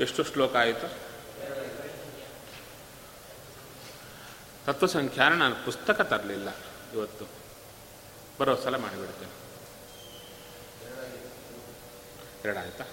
ಎಷ್ಟು 0.00 0.24
ಶ್ಲೋಕ 0.24 0.56
ಆಯಿತು. 0.56 1.12
ತತ್ವಸಂಖ್ಯಾನ 4.66 5.32
ನಾನು 5.32 5.64
ಪುಸ್ತಕ 5.64 6.00
ತರಲಿಲ್ಲ 6.00 6.48
ಇವತ್ತು. 6.94 7.24
ಬರೋ 8.40 8.56
ಸಲ 8.56 8.76
ಮಾಡಿಬಿಡ್ತೇನೆ. 8.76 9.32
ಎರಡಾಯ್ತಾ? 12.44 12.84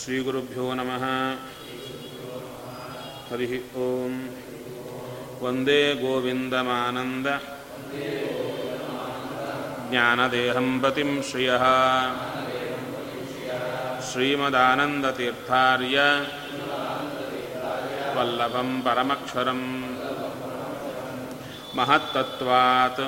ಶ್ರೀಗುರುಭ್ಯೋ 0.00 0.66
ನಮಃ 0.74 1.04
ಹರಿ 3.30 3.46
ಓಂ 3.76 4.14
ವಂದೇ 5.42 5.80
ಗೋವಿಂದಮಾನಂದ 5.94 7.26
ಜ್ಞಾನದೇಹಂ 9.90 10.68
ಪತಿಂ 10.82 11.10
श्रियः। 11.22 11.64
ಶ್ರೀಮದಾನಂದತೀರ್ಥಾರ್ಯ 14.08 15.98
ವಲ್ಲಭಂ 18.16 18.70
ಪರಮಕ್ಷರಂ 18.84 19.60
ಮಹತ್ತತ್ವಾತ್ 21.76 23.04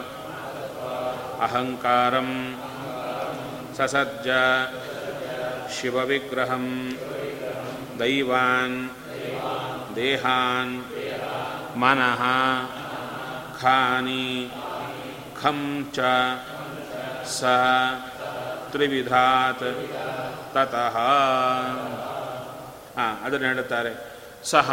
ಅಹಂಕಾರಂ 1.47 2.31
ಸಸಜ್ಜ 3.79 4.29
ಶಿವವಿಗ್ರಹಂ. 5.71 6.99
ದೈವಾನ್. 7.99 8.91
ದೇಹಾನ್. 9.97 10.85
ಮನಃ. 11.79 12.23
ಖಾನಿ. 13.63 14.51
ಖಂ 15.43 15.91
ಚ. 15.95 15.99
ಸ. 17.27 17.45
ತ್ರಿವಿಧಾತ್. 18.71 19.89
ತತಃ. 20.55 20.97
ಹಾಂ 22.97 23.25
ಅದನ್ನು 23.25 23.47
ಹೇಳುತ್ತಾರೆ. 23.47 24.13
ಸಹ, 24.45 24.73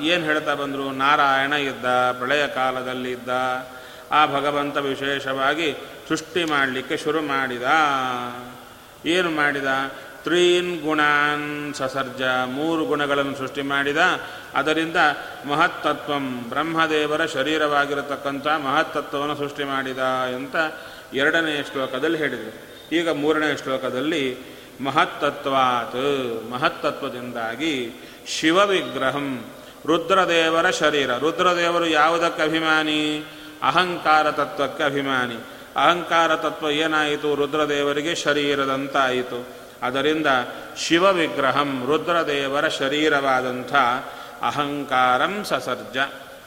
ಏನು 0.00 0.24
ಹೇಳ್ತಾ 0.24 0.54
ಬಂದರು? 0.54 0.90
ನಾರಾಯಣ 0.90 1.52
ಇದ್ದ, 1.52 1.84
ಪ್ರಳಯ 2.12 2.46
ಕಾಲದಲ್ಲಿದ್ದ 2.46 3.28
ಆ 4.12 4.26
ಭಗವಂತ 4.26 4.76
ವಿಶೇಷವಾಗಿ 4.76 5.74
ಸೃಷ್ಟಿ 6.08 6.44
ಮಾಡಲಿಕ್ಕೆ 6.44 6.96
ಶುರು 6.96 7.22
ಮಾಡಿದ. 7.22 7.62
ಏನು 9.06 9.30
ಮಾಡಿದ? 9.30 9.66
ತ್ರೀನ್ 10.26 10.82
ಗುಣಾನ್ 10.82 11.74
ಸಸರ್ಜ, 11.74 12.22
ಮೂರು 12.46 12.84
ಗುಣಗಳನ್ನು 12.84 13.36
ಸೃಷ್ಟಿ 13.36 13.62
ಮಾಡಿದ. 13.62 13.96
ಅದರಿಂದ 14.54 14.96
ಮಹತ್ತತ್ವಂ 15.48 16.48
ಬ್ರಹ್ಮದೇವರ 16.48 17.26
ಶರೀರವಾಗಿರತಕ್ಕಂಥ 17.26 18.46
ಮಹತ್ತತ್ವವನ್ನು 18.46 19.36
ಸೃಷ್ಟಿ 19.36 19.64
ಮಾಡಿದ 19.64 19.98
ಅಂತ 20.36 20.56
ಎರಡನೆಯ 21.14 21.62
ಶ್ಲೋಕದಲ್ಲಿ 21.62 22.18
ಹೇಳಿದರು. 22.18 22.76
ಈಗ 22.94 23.10
ಮೂರನೇ 23.10 23.56
ಶ್ಲೋಕದಲ್ಲಿ 23.56 24.36
ಮಹತ್ತತ್ವಾತ್, 24.80 26.50
ಮಹತ್ತತ್ವದಿಂದಾಗಿ 26.50 27.90
ಶಿವವಿಗ್ರಹಂ, 28.26 29.44
ರುದ್ರದೇವರ 29.86 30.70
ಶರೀರ. 30.70 31.16
ರುದ್ರದೇವರು 31.16 31.86
ಯಾವುದಕ್ಕೆ 31.86 32.42
ಅಭಿಮಾನಿ? 32.42 33.24
ಅಹಂಕಾರ 33.62 34.30
ತತ್ವಕ್ಕೆ 34.30 34.84
ಅಭಿಮಾನಿ. 34.84 35.36
ಅಹಂಕಾರ 35.76 36.36
ತತ್ವ 36.36 36.70
ಏನಾಯಿತು? 36.70 37.34
ರುದ್ರದೇವರಿಗೆ 37.34 38.14
ಶರೀರದಂತಾಯಿತು. 38.14 39.55
ಅದರಿಂದ 39.82 40.26
ಶಿವವಿಗ್ರಹಂ 40.76 41.84
ರುದ್ರದೇವರ 41.86 42.68
ಶರೀರವಾದಂಥ 42.68 43.74
ಅಹಂಕಾರಂ 44.42 45.44
ಸಸರ್ಜ. 45.44 45.98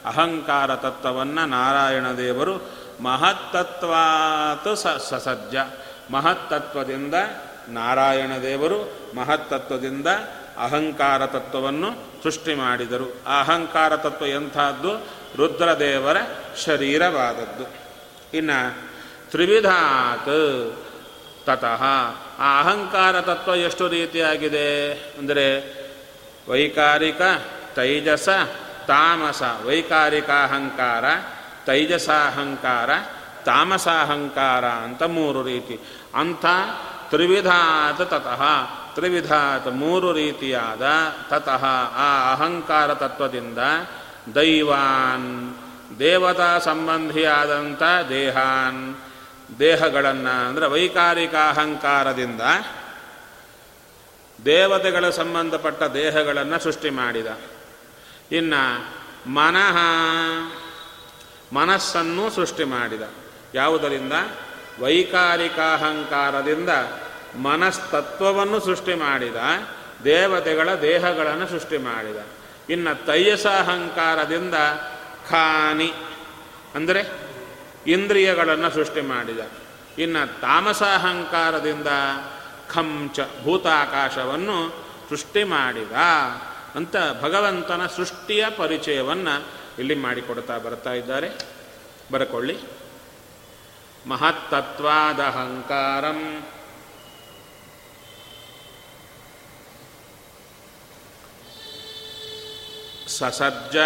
ಅಹಂಕಾರ 0.06 0.74
ತತ್ವವನ್ನು 0.76 1.46
ನಾರಾಯಣ 1.46 2.06
ದೇವರು 2.16 2.70
ಮಹತ್ತತ್ವಾತ್ 3.00 4.76
ಸ 4.76 4.86
ಸಸಜ್ಜ 4.86 5.56
ಮಹತ್ತತ್ವದಿಂದ 6.10 7.14
ನಾರಾಯಣ 7.68 8.30
ದೇವರು 8.42 8.98
ಮಹತ್ತತ್ವದಿಂದ 9.16 10.06
ಅಹಂಕಾರ 10.58 11.26
ತತ್ವವನ್ನು 11.26 12.22
ಸೃಷ್ಟಿ 12.22 12.54
ಮಾಡಿದರು. 12.54 13.16
ಆ 13.26 13.40
ಅಹಂಕಾರ 13.40 13.96
ತತ್ವ 13.96 14.26
ಎಂಥದ್ದು? 14.26 14.94
ರುದ್ರದೇವರ 15.36 16.16
ಶರೀರವಾದದ್ದು. 16.64 17.64
ಇನ್ನು 18.36 18.90
ತ್ರಿವಿಧಾತ್ 19.30 20.76
ತತಃ 21.46 21.82
ಆ 22.40 22.60
ಅಹಂಕಾರ 22.60 23.20
ತತ್ವ 23.20 23.54
ಎಷ್ಟು 23.54 23.88
ರೀತಿಯಾಗಿದೆ? 23.88 24.68
ಅಂದರೆ 25.18 25.46
ವೈಕಾರಿಕ, 26.48 27.22
ತೈಜಸ, 27.74 28.28
ತಾಮಸ. 28.86 29.42
ವೈಕಾರಿಕ 29.66 30.30
ಅಹಂಕಾರ 30.30 31.04
ತೈಜಸಾಹಂಕಾರ, 31.66 32.90
ತಾಮಸಾಹಂಕಾರ 33.44 34.64
ಅಂತ 34.64 35.02
ಮೂರು 35.02 35.42
ರೀತಿ. 35.42 35.76
ಅಂಥ 36.14 36.46
ತ್ರಿವಿಧಾತ 37.10 38.00
ತತಃ, 38.02 38.42
ತ್ರಿವಿಧಾತ 38.94 39.68
ಮೂರು 39.68 40.12
ರೀತಿಯಾದ 40.12 40.84
ತತಃ 41.30 41.64
ಆ 41.96 42.32
ಅಹಂಕಾರ 42.32 42.94
ತತ್ವದಿಂದ 42.94 43.58
ದೈವಾನ್, 44.34 45.54
ದೇವತಾ 45.98 46.58
ಸಂಬಂಧಿಯಾದಂಥ 46.58 47.82
ದೇಹಾನ್ 48.08 48.82
ದೇಹಗಳನ್ನು, 49.58 50.48
ಅಂದರೆ 50.48 50.66
ವೈಕಾರಿಕ 50.66 51.34
ಅಹಂಕಾರದಿಂದ 51.34 52.40
ದೇವತೆಗಳ 54.44 55.10
ಸಂಬಂಧಪಟ್ಟ 55.10 55.82
ದೇಹಗಳನ್ನು 55.82 56.58
ಸೃಷ್ಟಿ 56.62 56.90
ಮಾಡಿದ. 56.90 57.26
ಇನ್ನು 58.32 58.62
ಮನಃ, 59.30 59.76
ಮನಸ್ಸನ್ನು 61.52 62.30
ಸೃಷ್ಟಿ 62.30 62.64
ಮಾಡಿದ. 62.64 63.02
ಯಾವುದರಿಂದ? 63.54 64.12
ವೈಕಾರಿಕಾಹಂಕಾರದಿಂದ 64.80 66.68
ಮನಸ್ತತ್ವವನ್ನು 67.36 68.60
ಸೃಷ್ಟಿ 68.60 68.94
ಮಾಡಿದ, 68.94 69.36
ದೇವತೆಗಳ 70.04 70.74
ದೇಹಗಳನ್ನು 70.74 71.46
ಸೃಷ್ಟಿ 71.46 71.78
ಮಾಡಿದ. 71.78 72.16
ಇನ್ನು 72.70 73.06
ತೈಯಸಾಹಂಕಾರದಿಂದ 73.06 74.54
ಖಾನಿ, 75.30 75.92
ಅಂದರೆ 76.74 77.29
ಇಂದ್ರಿಯಗಳನ್ನು 77.86 78.70
ಸೃಷ್ಟಿ 78.70 79.00
ಮಾಡಿದ. 79.00 79.38
ಇನ್ನು 79.98 80.40
ತಾಮಸಾಹಂಕಾರದಿಂದ 80.40 81.86
ಖಂಚ 82.68 83.20
ಭೂತಾಕಾಶವನ್ನು 83.42 84.84
ಸೃಷ್ಟಿ 85.08 85.44
ಮಾಡಿದ 85.44 85.92
ಅಂತ 86.74 86.96
ಭಗವಂತನ 87.22 87.86
ಸೃಷ್ಟಿಯ 87.86 88.46
ಪರಿಚಯವನ್ನು 88.56 89.46
ಇಲ್ಲಿ 89.78 89.94
ಮಾಡಿಕೊಡ್ತಾ 89.94 90.58
ಬರ್ತಾ 90.58 90.92
ಇದ್ದಾರೆ. 90.92 91.30
ಬರಕೊಳ್ಳಿ. 92.12 92.58
ಮಹತ್ತತ್ವಾದಹಂಕಾರಂ 94.06 96.46
ಸಸಜ್ಜ 103.08 103.76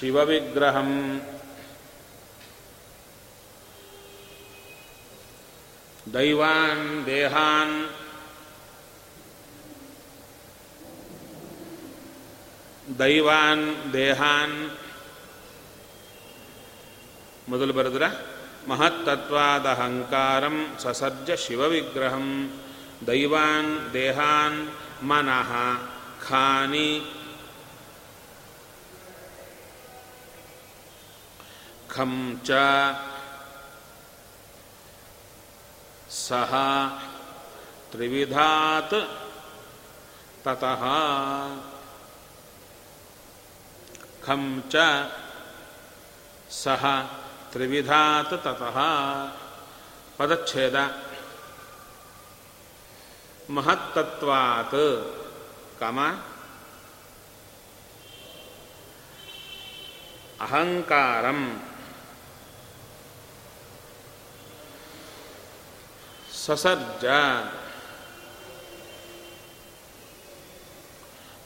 ಶಿವವಿಗ್ರಹಂ. 0.00 1.20
ದೈವಾನ್ 6.14 7.06
ದೇಹಾನ್. 7.06 7.90
ದೈವಾನ್ 12.98 13.92
ದೇಹಾನ್. 13.92 14.70
ಮೊದಲು 17.48 17.72
ಬರೆದ್ರ 17.72 18.02
ಮಹತ್ತತ್ವಾದಹಂಕಾರಂ 18.68 20.78
ಸಸರ್ಜ 20.82 21.30
ಶಿವವಿಗ್ರಹಂ. 21.30 22.60
ದೈವಾನ್ 23.06 23.92
ದೇಹಾನ್ 23.92 24.68
ಮನಃ 25.04 25.52
ಖಾನಿ. 26.28 27.14
ಖಂ 31.98 32.12
ಚ 32.46 32.50
ಸಹ 36.18 36.52
ತ್ರಿವಿಧಾತ್ 37.92 38.94
ತತಃ 40.44 40.82
ಖಂ 44.24 44.44
ಚ 44.72 44.84
ಸಹ 46.58 46.84
ತ್ರಿವಿಧಾತ್ 47.52 48.34
ತತಃ 48.46 48.78
ಪದಚ್ಛೇದ 50.18 50.76
ಮಹತ್ತತ್ವಾತ್ 53.50 54.80
ಕಮ 55.80 55.98
ಅಹಂಕಾರಂ 60.40 61.42
ಸಸರ್ಜ 66.46 67.04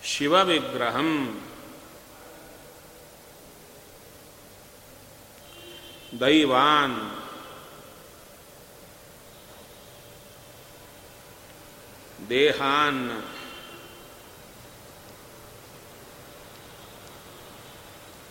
ಶಿವವಿಗ್ರಹಂ. 0.05 1.43
ದೈವಾನ್. 6.21 7.23
ದೇಹಾನ್. 12.31 13.25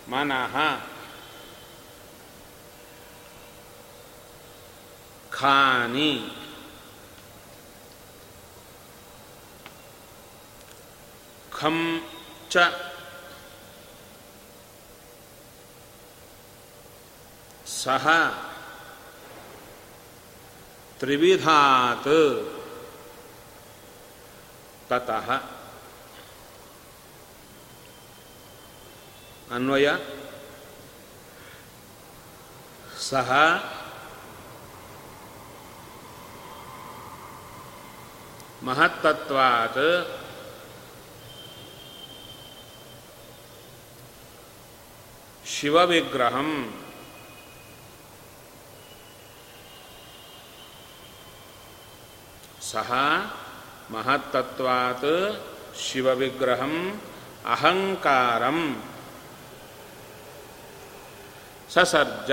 ಮನಃ. 0.09 0.57
ಖಾನಿ. 5.31 6.40
ಖಂ 11.61 11.77
ಚ 12.51 12.63
ಸಹ 17.75 18.05
ತ್ರಿವಿಧಾತ್ 20.99 22.09
ತತಃ 24.89 25.27
ಅನ್ವಯ 29.51 29.87
ಸಹ 33.09 33.29
ಮಹತ್ತತ್ವಾತ್ 38.63 39.81
ಶಿವವಿಗ್ರಹಂ 45.61 46.47
ಸಹ 52.69 52.89
ಮಹತ್ತತ್ವಾತ್ 53.91 55.11
ಶಿವವಿಗ್ರಹಂ 55.83 56.73
ಅಹಂಕಾರಂ 57.47 58.59
ಸಸರ್ಜ 61.69 62.31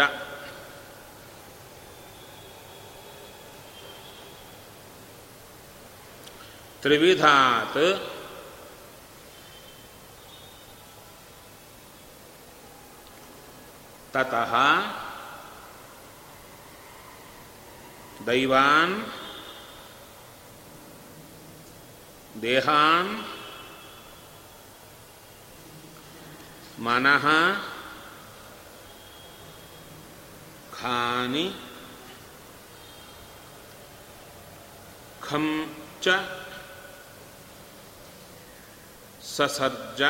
ತ್ರಿವಿಧಾತ್ 6.82 7.82
ತತಃ 14.14 14.52
ದೈವಾನ್ 18.26 18.94
ದೇಹಾನ್ 22.42 23.12
ಮನಃ 26.86 27.24
ಖಾನಿ 30.78 31.46
ಖಂ 35.26 35.46
ಚ 36.04 36.16
ಸಸರ್ಜ 39.28 40.02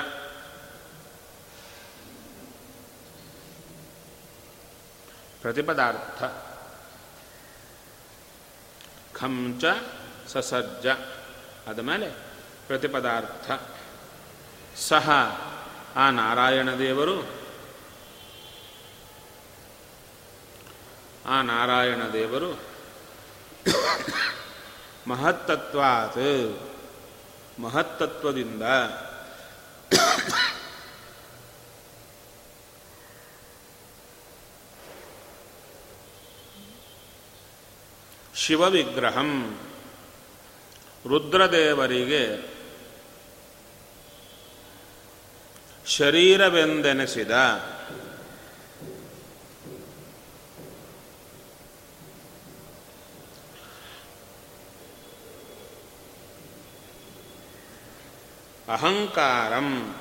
ಪ್ರತಿಪದಾರ್ಥ. 5.43 6.23
ಖಂಚ 9.17 9.65
ಸಸಜ್ಜ 10.29 10.87
ಆದಮೇಲೆ 10.87 11.71
ಆದ 11.71 11.79
ಮೇಲೆ 11.79 12.09
ಪ್ರತಿಪದಾರ್ಥ. 12.67 13.51
ಸಹ, 14.79 15.11
ಆ 15.97 16.11
ನಾರಾಯಣ 16.11 16.75
ದೇವರು. 16.75 17.29
ಆ 21.27 21.43
ನಾರಾಯಣ 21.43 22.03
ದೇವರು. 22.13 22.61
ಮಹತ್ತತ್ವಾತ್. 25.07 26.61
ಮಹತ್ತತ್ವದಿಂದ 27.61 28.63
ಶಿವವಿಗ್ರಹಂ. 38.49 39.61
ರುದ್ರದೇವರಿಗೆ 41.07 42.53
ಶರೀರವೆಂದೆನಿಸಿದ 45.87 47.31
ಅಹಂಕಾರಂ 58.69 59.98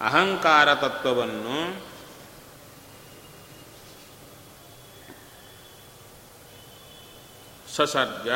ಅಹಂಕಾರ 0.00 0.74
ತತ್ವವನ್ನು 0.74 1.58
ಸಸರ್ಜ 7.76 8.28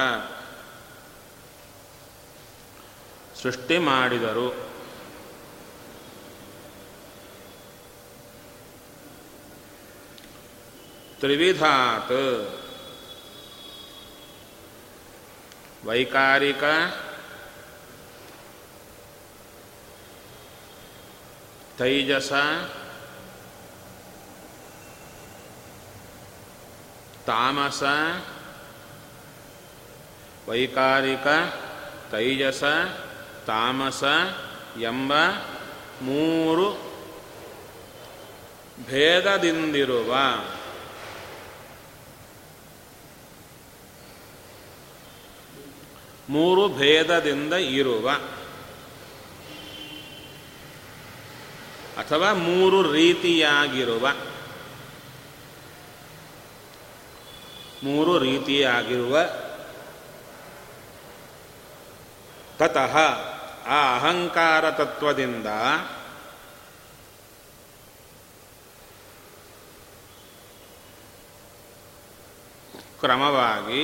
ಸೃಷ್ಟಿ 3.43 3.79
ಮಾಡಿದರು. 3.79 4.49
ತ್ರಿವಿಧಾತ್ 11.21 12.12
ವೈಕಾರಿಕ 15.87 16.64
ತೈಜಸ 21.82 22.32
ತಾಮಸ 27.26 27.82
ವೈಕಾರಿಕ 30.48 31.26
ತೈಜಸ 32.10 32.62
ತಾಮಸ 33.46 34.02
ಎಂಬ 34.80 35.12
ಮೂರು 36.02 36.68
ಭೇದದಿಂದಿರುವ 38.86 40.12
ಮೂರು 46.28 46.68
ಭೇದದಿಂದ 46.68 47.52
ಇರುವ 47.52 48.08
ಅಥವಾ 51.99 52.32
ಮೂರು 52.32 52.92
ರೀತಿಯಾಗಿರುವ 52.92 54.06
ಮೂರು 57.84 58.18
ರೀತಿಯಾಗಿರುವ 58.18 59.16
ತತಃ 62.58 62.94
ಆ 63.66 63.96
ಅಹಂಕಾರ 63.96 64.70
ತತ್ವದಿಂದ 64.70 65.49
ಕ್ರಮವಾಗಿ 73.00 73.82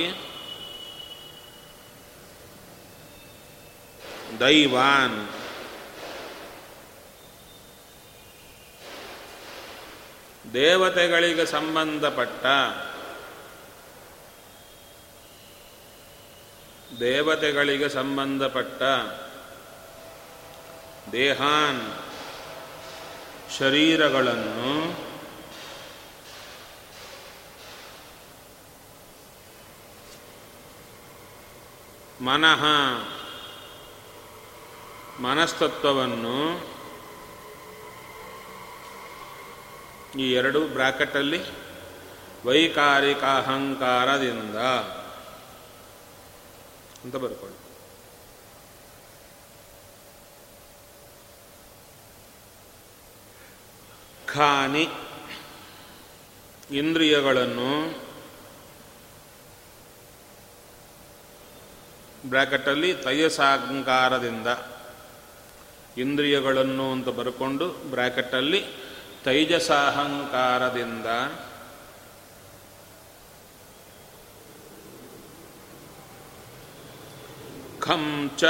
ದೈವಾನ್ 4.39 5.17
ದೇವತೆಗಳಿಗೆ 10.53 11.45
ಸಂಬಂಧಪಟ್ಟ 11.45 12.45
ದೇವತೆಗಳಿಗೆ 16.99 17.89
ಸಂಬಂಧಪಟ್ಟ 17.89 18.81
ದೇಹಾನ್ 21.11 21.83
ಶರೀರಗಳನ್ನು 23.57 24.73
ಮನಃ 32.21 32.63
ಮನಸ್ತತ್ವವನ್ನು 35.21 36.37
ಈ 40.19 40.25
ಎರಡು 40.31 40.59
ಬ್ರಾಕೆಟಲ್ಲಿ 40.67 41.39
ವೈಕಾರಿಕ 42.45 43.23
ಅಹಂಕಾರದಿಂದ 43.23 44.57
ಅಂತ 47.03 47.15
ಬರ್ಕೊಳ್ಳಿ. 47.15 47.57
ಖಾನಿ 54.27 54.85
ಇಂದ್ರಿಯಗಳನ್ನು 56.77 57.69
ಬ್ರ್ಯಾಕೆಟಲ್ಲಿ 62.25 62.89
ತಯಸಾಹಂಕಾರದಿಂದ 62.93 64.47
ಇಂದ್ರಿಯಗಳನ್ನು 65.97 66.85
ಅಂತ 66.91 67.09
ಬರ್ಕೊಂಡು 67.09 67.65
ಬ್ರ್ಯಾಕೆಟಲ್ಲಿ 67.89 68.61
ತೈಜಸಾಹಂಕಾರದಿಂದ 69.25 71.07
ಖಂಚ 77.79 78.43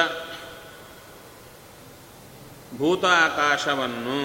ಭೂತಾಕಾಶವನ್ನು 2.77 4.19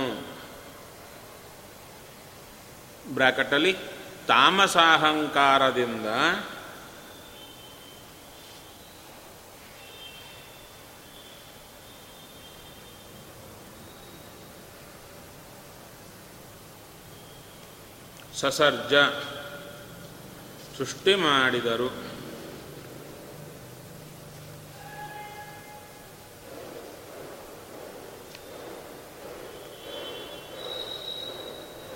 ಬ್ರಾಕೆಟಲ್ಲಿ 3.15 3.73
ತಾಮಸಾಹಂಕಾರದಿಂದ 4.29 6.09
ಸಸರ್ಜ 18.41 18.95
ಸೃಷ್ಟಿ 20.79 21.15
ಮಾಡಿದರು. 21.15 21.89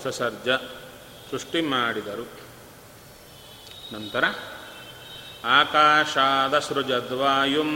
ಸಸರ್ಜ 0.03 0.49
ಸೃಷ್ಟಿ 1.31 1.61
ಮಾಡಿದರು. 1.61 2.27
ನಂತರ 3.93 4.25
ಆಕಾಶಾದ 5.45 6.59
ಸೃಜದ್ವಾಯುಂ 6.59 7.73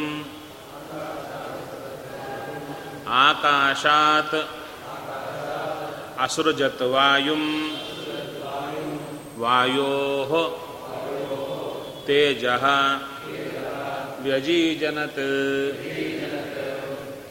ಆಕಾಶಾತ್ 3.08 4.38
ಅಸೃಜತ್ 6.20 6.82
ವಾಯುಂ 6.82 7.42
ವಾಯೋ 9.42 10.68
ತೇಜ. 12.06 12.44
ವ್ಯಜೀಜನತ್. 14.22 15.16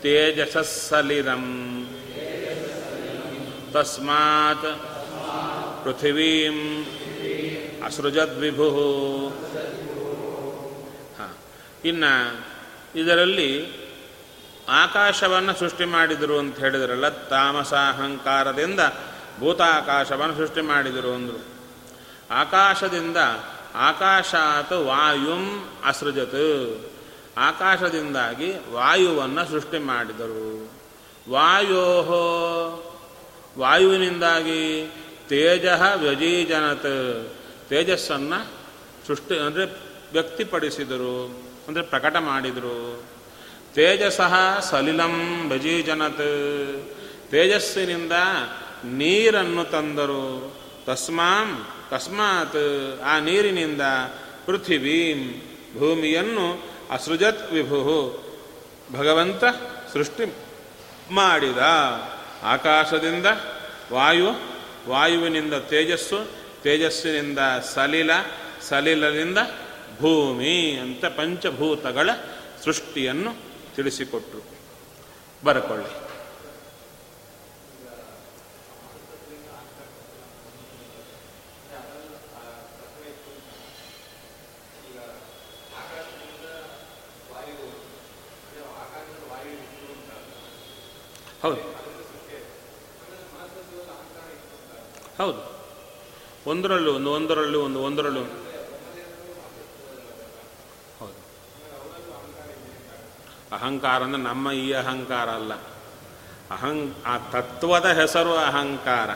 ತೇಜಸಸ್ಸಲಿರಂ 0.02 1.48
ತಸ್ಮಾತ್ 3.74 4.80
ಪೃಥಿವೀಂ 5.84 6.86
ಅಸೃಜದ್ವಿಭು. 7.86 8.70
ಹಾಂ. 11.20 11.34
ಇನ್ನು 11.86 12.46
ಇದರಲ್ಲಿ 12.96 13.68
ಆಕಾಶವನ್ನು 14.70 15.54
ಸೃಷ್ಟಿ 15.54 15.86
ಮಾಡಿದರು 15.86 16.40
ಅಂತ 16.40 16.60
ಹೇಳಿದ್ರಲ್ಲ 16.60 17.10
ತಾಮಸಾಹಂಕಾರದಿಂದ 17.10 18.80
ಭೂತಾಕಾಶವನ್ನು 19.40 20.36
ಸೃಷ್ಟಿ 20.36 20.62
ಮಾಡಿದರು 20.62 21.14
ಅಂದರು. 21.14 21.51
ಆಕಾಶದಿಂದ 22.32 23.18
ಆಕಾಶಾತ್ 23.76 24.74
ವಾಯುಂ 24.74 25.44
ಅಸೃಜತ್. 25.86 26.44
ಆಕಾಶದಿಂದಾಗಿ 27.38 28.50
ವಾಯುವನ್ನು 28.72 29.44
ಸೃಷ್ಟಿ 29.52 29.80
ಮಾಡಿದರು. 29.80 30.72
ವಾಯೋಹೋ, 31.30 32.24
ವಾಯುವಿನಿಂದಾಗಿ 33.58 34.62
ತೇಜ 35.30 35.66
ವ್ಯಜೀಜನತ್. 35.96 36.92
ತೇಜಸ್ಸನ್ನು 37.70 38.40
ಸೃಷ್ಟಿ, 39.08 39.36
ಅಂದರೆ 39.38 39.66
ವ್ಯಕ್ತಿಪಡಿಸಿದರು, 40.12 41.16
ಅಂದರೆ 41.68 41.84
ಪ್ರಕಟ 41.84 42.16
ಮಾಡಿದರು. 42.16 43.04
ತೇಜಸಃ 43.74 44.60
ಸಲಿಲಂ 44.60 45.16
ವ್ಯಜೀಜನತ್. 45.50 46.26
ತೇಜಸ್ಸಿನಿಂದ 47.32 48.12
ನೀರನ್ನು 48.86 49.64
ತಂದರು. 49.64 50.24
ತಸ್ಮಾಂ 50.86 51.50
ತಸ್ಮಾತ್ 51.90 52.62
ಆ 53.04 53.20
ನೀರಿನಿಂದ 53.20 53.82
ಪೃಥಿವೀಂ 54.46 55.22
ಭೂಮಿಯನ್ನು 55.80 56.48
ಅಸೃಜತ್ 56.92 57.52
ವಿಭು 57.52 57.80
ಭಗವಂತ 58.92 59.44
ಸೃಷ್ಟಿ 59.94 60.26
ಮಾಡಿದ 61.12 61.62
ಆಕಾಶದಿಂದ 62.44 63.26
ವಾಯು, 63.92 64.30
ವಾಯುವಿನಿಂದ 64.90 65.54
ತೇಜಸ್ಸು, 65.54 66.20
ತೇಜಸ್ಸಿನಿಂದ 66.64 67.40
ಸಲಿಲ, 67.74 68.12
ಸಲಿಲದಿಂದ 68.62 69.38
ಭೂಮಿ 70.00 70.56
ಅಂತ 70.82 71.06
ಪಂಚಭೂತಗಳ 71.06 72.10
ಸೃಷ್ಟಿಯನ್ನು 72.64 73.34
ತಿಳಿಸಿಕೊಟ್ರು. 73.76 74.42
ಬರಕೊಳ್ಳಿ 75.46 75.92
ಹೌದು 91.44 91.62
ಹೌದು. 95.22 95.62
ಒಂದರಲ್ಲೂ 96.48 96.94
ಒಂದು 96.94 97.12
ಒಂದರಲ್ಲೂ 97.12 97.62
ಒಂದು, 97.62 97.80
ಒಂದರಲ್ಲೂ 97.80 98.22
ಹೌದು. 101.00 101.20
ಅಹಂಕಾರ 103.56 104.04
ಅಂದರೆ 104.04 104.22
ನಮ್ಮ 104.22 104.52
ಈ 104.52 104.74
ಅಹಂಕಾರ 104.74 105.30
ಅಲ್ಲ. 105.30 105.54
ಅಹಂ, 106.52 106.96
ಆ 107.06 107.18
ತತ್ವದ 107.18 107.86
ಹೆಸರು 107.86 108.34
ಅಹಂಕಾರ. 108.38 109.10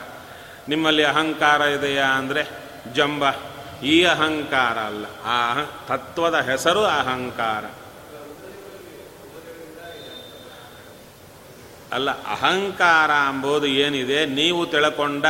ನಿಮ್ಮಲ್ಲಿ 0.68 1.04
ಅಹಂಕಾರ 1.04 1.60
ಇದೆಯಾ 1.60 2.06
ಅಂದರೆ 2.06 2.46
ಜಂಬ. 2.94 3.24
ಈ 3.82 4.04
ಅಹಂಕಾರ 4.04 4.78
ಅಲ್ಲ. 4.78 5.06
ಆ 5.24 5.64
ತತ್ವದ 5.86 6.34
ಹೆಸರು 6.34 6.84
ಅಹಂಕಾರ. 6.84 7.64
ಅಲ್ಲ, 11.92 12.10
ಅಹಂಕಾರ 12.10 13.10
ಎಂಬುದು 13.10 13.66
ಏನಿದೆ? 13.66 14.26
ನೀವು 14.26 14.66
ತಿಳ್ಕೊಂಡ 14.66 15.26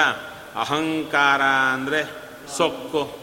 ಅಹಂಕಾರ 0.56 1.42
ಅಂದರೆ 1.72 2.04
ಸೊಕ್ಕು. 2.56 3.18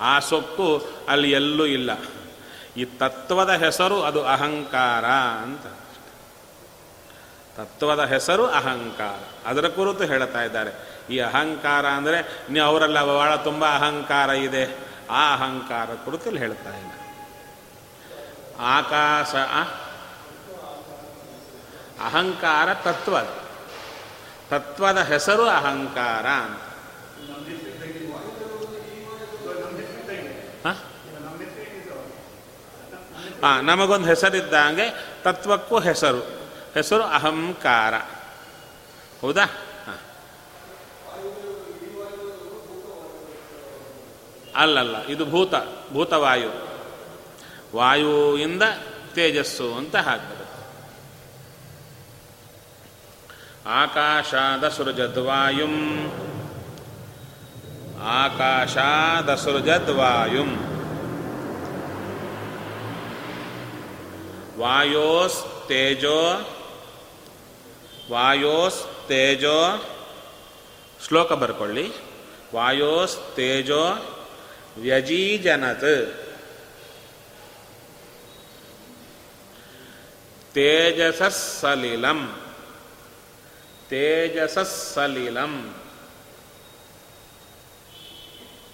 ಆ 0.00 0.18
ಸೊಕ್ಕು 0.18 0.88
ಅಲ್ಲಿ 1.08 1.30
ಎಲ್ಲೂ 1.30 1.66
ಇಲ್ಲ. 1.66 1.90
ಈ 2.76 2.84
ತತ್ವದ 2.84 3.50
ಹೆಸರು 3.50 4.02
ಅದು 4.02 4.24
ಅಹಂಕಾರ 4.24 5.04
ಅಂತ. 5.42 5.66
ತತ್ವದ 7.58 8.04
ಹೆಸರು 8.04 8.46
ಅಹಂಕಾರ. 8.46 9.48
ಅದರ 9.48 9.68
ಕುರಿತು 9.68 10.04
ಹೇಳ್ತಾ 10.04 10.42
ಇದ್ದಾರೆ. 10.42 10.72
ಈ 11.10 11.18
ಅಹಂಕಾರ 11.18 11.86
ಅಂದರೆ 11.86 12.42
ನೀವು 12.50 12.66
ಅವರೆಲ್ಲ 12.66 13.04
ಬಹಳ 13.04 13.36
ತುಂಬ 13.36 13.64
ಅಹಂಕಾರ 13.64 14.30
ಇದೆ. 14.30 14.64
ಆ 15.10 15.34
ಅಹಂಕಾರ 15.34 15.94
ಕುರಿತು 16.04 16.26
ಇಲ್ಲಿ 16.26 16.40
ಹೇಳ್ತಾ 16.40 16.70
ಇಲ್ಲ 16.70 16.92
ಆಕಾಶ 18.60 19.34
ಅಹಂಕಾರ 22.00 22.74
ತತ್ವ. 22.74 23.45
ತತ್ವದ 24.50 24.98
ಹೆಸರು 24.98 25.48
ಅಹಂಕಾರ 25.48 26.26
ಅಂತ. 26.26 26.60
ಹಾಂ? 33.44 33.64
ನಮಗೊಂದು 33.64 34.06
ಹೆಸರಿದ್ದಂಗೆ 34.06 35.06
ತತ್ವಕ್ಕೂ 35.22 35.78
ಹೆಸರು. 35.78 36.20
ಹೆಸರು 36.74 37.02
ಅಹಂಕಾರ. 37.02 37.94
ಹೌದಾ? 39.20 39.44
ಹಾಂ. 39.86 39.98
ಅಲ್ಲಲ್ಲ, 44.56 45.06
ಇದು 45.06 45.26
ಭೂತ, 45.26 45.54
ಭೂತವಾಯು. 45.92 46.66
ವಾಯುವಿಂದ 47.76 48.62
ತೇಜಸ್ಸು 49.14 49.74
ಅಂತ 49.74 49.96
ಹಾಕ್ತಾರೆ 49.96 50.35
ಆಕಾಶಾದಸೃಜದ್ವಾಯುಂ. 53.66 55.74
ಆಕಾಶಾದಸೃಜದ್ವಾಯುಂ. 58.02 60.72
ವಾಯೋಸ್ತೇಜೋ 64.58 66.50
ವಾಯೋಸ್ತೇಜೋ 68.10 69.84
ಶ್ಲೋಕ 71.06 71.32
ಬರ್ಕೊಳ್ಳಿ. 71.32 71.92
ವಾಯೋಸ್ತೇಜೋ 72.54 73.96
ವ್ಯಜೀಜನತ್. 74.80 76.14
ತೇಜಸಸ್ಸಲಿಲಂ. 80.54 82.40
ತೇಜಸಸ್ಸಲಿಲಂ. 83.90 85.54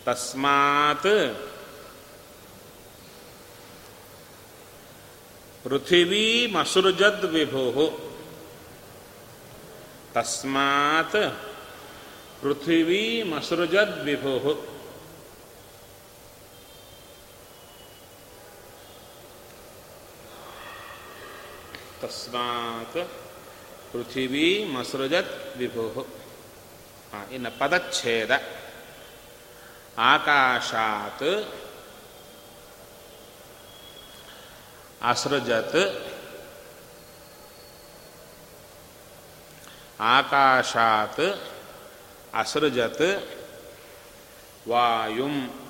ತಸ್ಮಾತ್ 0.06 1.12
ಪೃಥಿವೀಮಸೃಜದ್ 5.64 7.24
ವಿಭು 7.24 7.64
ತಸ್ಮಾತ್ 10.14 11.20
ಪೃಥಿವೀಮಸೃಜದ್ 12.42 13.98
ವಿಭು 14.04 14.32
ತಸ್ಮಾತ್ 22.00 23.00
ಪೃಥಿವೀಮಸೃಜತ್ 23.92 25.56
ವಿಭು 25.56 26.06
ಇನ್ನು 27.32 27.58
ಪದಚ್ಛೇದ. 27.58 28.30
ಆಕಾಶಾತ್ 29.98 31.54
ಅಸೃಜತ್ 35.02 35.80
ಆಕಾಶಾತ್ 40.00 41.20
ಅಸೃಜತ್ 42.34 43.28
ವಾಯುಂ 44.68 45.61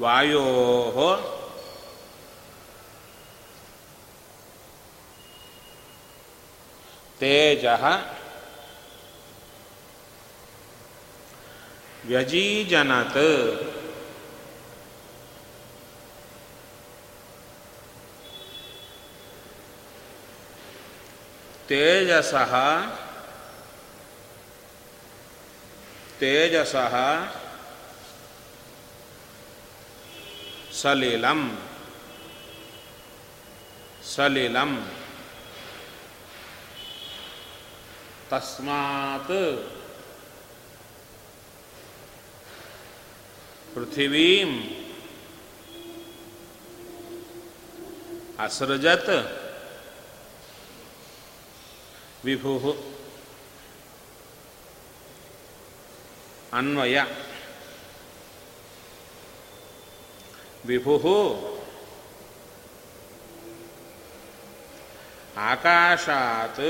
ವಾಯೋ 0.00 0.44
ತೇಜ 7.20 7.64
ವ್ಯಜೀಜನತ್ 12.06 13.18
ತೇಜಸ 21.68 22.34
ತೇಜಸ 26.20 26.74
ಸಲಿಲಂ. 30.82 31.60
ಸಲಿಲಂ. 34.04 34.90
ತಸ್ಮಾತ್ 38.30 39.28
ಪೃಥಿವೀಂ. 43.74 44.50
ಅಸೃಜತ್. 48.38 49.10
ವಿಭು 52.24 52.76
ಅನ್ವಯ. 56.52 56.98
ವಿಭು 60.68 60.98
ಆಕಾಶಾತ್. 65.38 66.60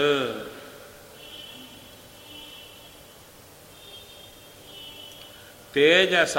ತೇಜಸ. 5.75 6.37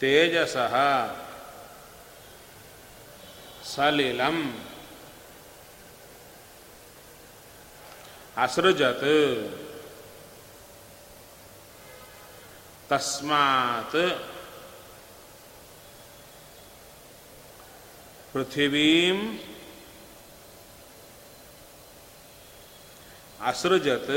ತೇಜಸ. 0.00 0.56
ಸಲಿಲಂ. 3.66 4.64
ಅಸೃಜತ್. 8.36 9.04
ತಸ್ಮಾತ್. 12.88 14.32
ಪೃಥಿವೀಂ 18.32 19.18
ಅಸೃಜತ್ 23.46 24.12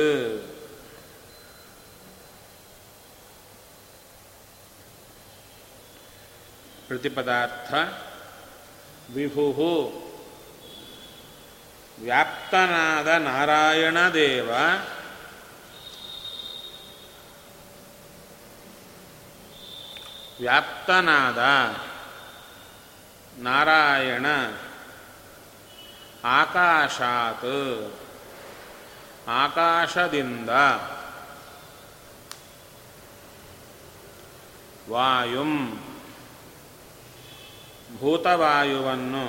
ಪ್ರತಿಪದಾರ್ಥ 6.87 7.71
ವಿಭು 9.13 9.47
ವ್ಯಾಪ್ತನಾದ 11.99 13.07
ನಾರಾಯಣ 13.07 13.97
ದೇವ 14.13 14.49
ವ್ಯಾಪ್ತನಾದ 20.39 21.41
ನಾರಾಯಣ. 23.37 24.25
ಆಕಾಶಾತ್. 26.23 27.93
ಆಕಾಶದಿಂದ 29.27 30.49
ವಾಯುಂ. 34.89 35.81
ಭೂತವಾಯುವನ್ನು 37.99 39.25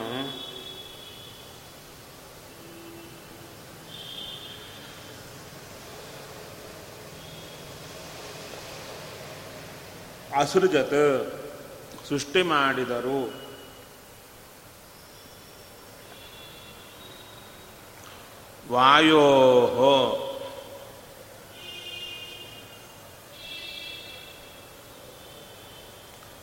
ಅಸೃಜತ್ 10.37 11.33
ಸೃಷ್ಟಿ 12.09 12.43
ಮಾಡಿದರು. 12.43 13.46
ವಾಯೋ 18.71 19.27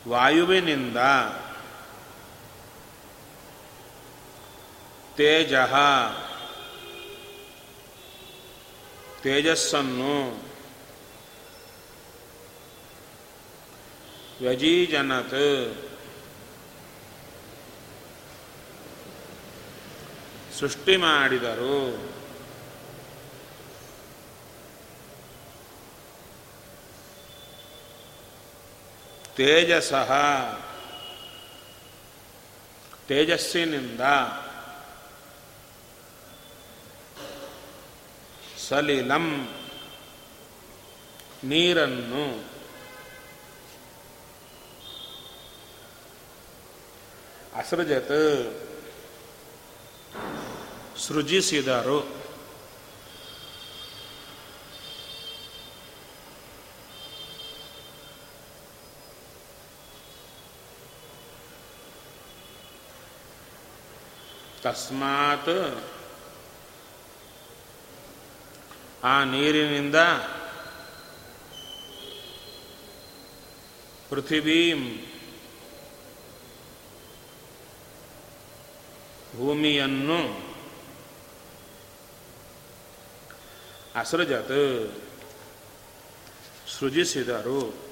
ವಾಯುವಿನಿಂದ 0.07 0.97
ತೇಜ 5.17 5.53
ತೇಜಸ್ಸನ್ನು 9.23 10.15
ವ್ಯಜೀಜನತ್. 14.41 15.35
ಸೃಷ್ಟಿ 20.59 20.97
ಮಾಡಿದರು. 20.97 21.77
ತೇಜಸಃ. 29.35 30.11
ತೇಜಸ್ಸಿನಿಂದ 33.07 34.01
ಸಲಿಲಂ 38.69 39.27
ನೀರನ್ನು 41.43 42.23
ಅಸೃಜತ್ 47.55 48.62
ಸೃಜಿಸಿದರು. 51.05 51.99
ತಸ್ಮಾತ್ 64.63 65.49
ಆ 69.03 69.23
ನೀರಿನಿಂದ 69.23 69.95
ಪೃಥಿವೀಂ 74.09 74.81
ಭೂಮಿಯನ್ನು 79.35 80.52
ಅಸೃಜತ್ 83.95 84.91
ಸೃಜಿಸಿದರು. 86.79 87.83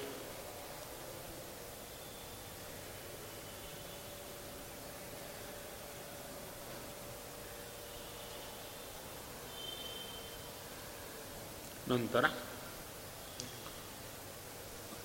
ನಂತರ 11.90 12.26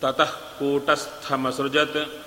ತತಃ 0.01 0.31
ಕೂಟಸ್ಥಮಸೃಜತ್. 0.59 2.25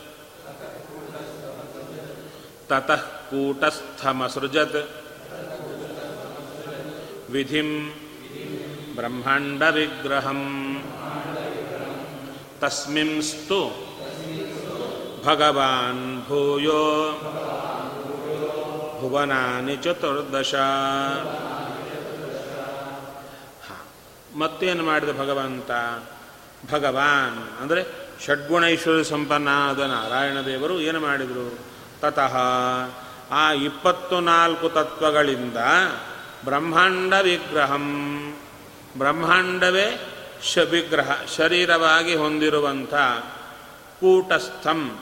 ತತಃ 2.69 3.01
ಕೂಟಸ್ಥಮಸೃಜತ್. 3.29 4.89
ವಿಧಿಂ 7.29 7.69
ಬ್ರಹ್ಮಾಂಡವಿಗ್ರಹಂ 8.99 10.41
ತಸ್ಮಿಂಸ್ತು 12.61 13.61
ಭಗವಾನ್ 15.25 16.05
ಭೂಯೋ 16.27 16.83
ಭುವನಾನಿ 19.01 19.75
ಚತುರ್ದಶ 19.75 20.53
ಮತ್ತೇನು 24.35 24.83
ಮಾಡಿದ 24.83 25.11
ಭಗವಂತ 25.19 25.71
ಭಗವಾನ್, 26.71 27.39
ಅಂದರೆ 27.61 27.81
ಷಡ್ಗುಣೈಶ್ವರ್ಯ 28.25 29.03
ಸಂಪನ್ನಾದ 29.03 29.79
ನಾರಾಯಣ 29.91 30.37
ದೇವರು 30.45 30.75
ಏನು 30.81 30.99
ಮಾಡಿದರು? 30.99 31.45
ತತಃ 32.01 32.35
ಆ 33.31 33.43
ಇಪ್ಪತ್ತು 33.61 34.17
ನಾಲ್ಕು 34.19 34.67
ತತ್ವಗಳಿಂದ 34.69 35.59
ಬ್ರಹ್ಮಾಂಡ 36.45 37.13
ವಿಗ್ರಹಂ 37.21 37.87
ಬ್ರಹ್ಮಾಂಡವೇ 38.97 40.01
ಶವಿಗ್ರಹ 40.53 41.11
ಶರೀರವಾಗಿ 41.37 42.15
ಹೊಂದಿರುವಂಥ 42.15 42.93
ಕೂಟಸ್ಥಂ. 43.99 44.99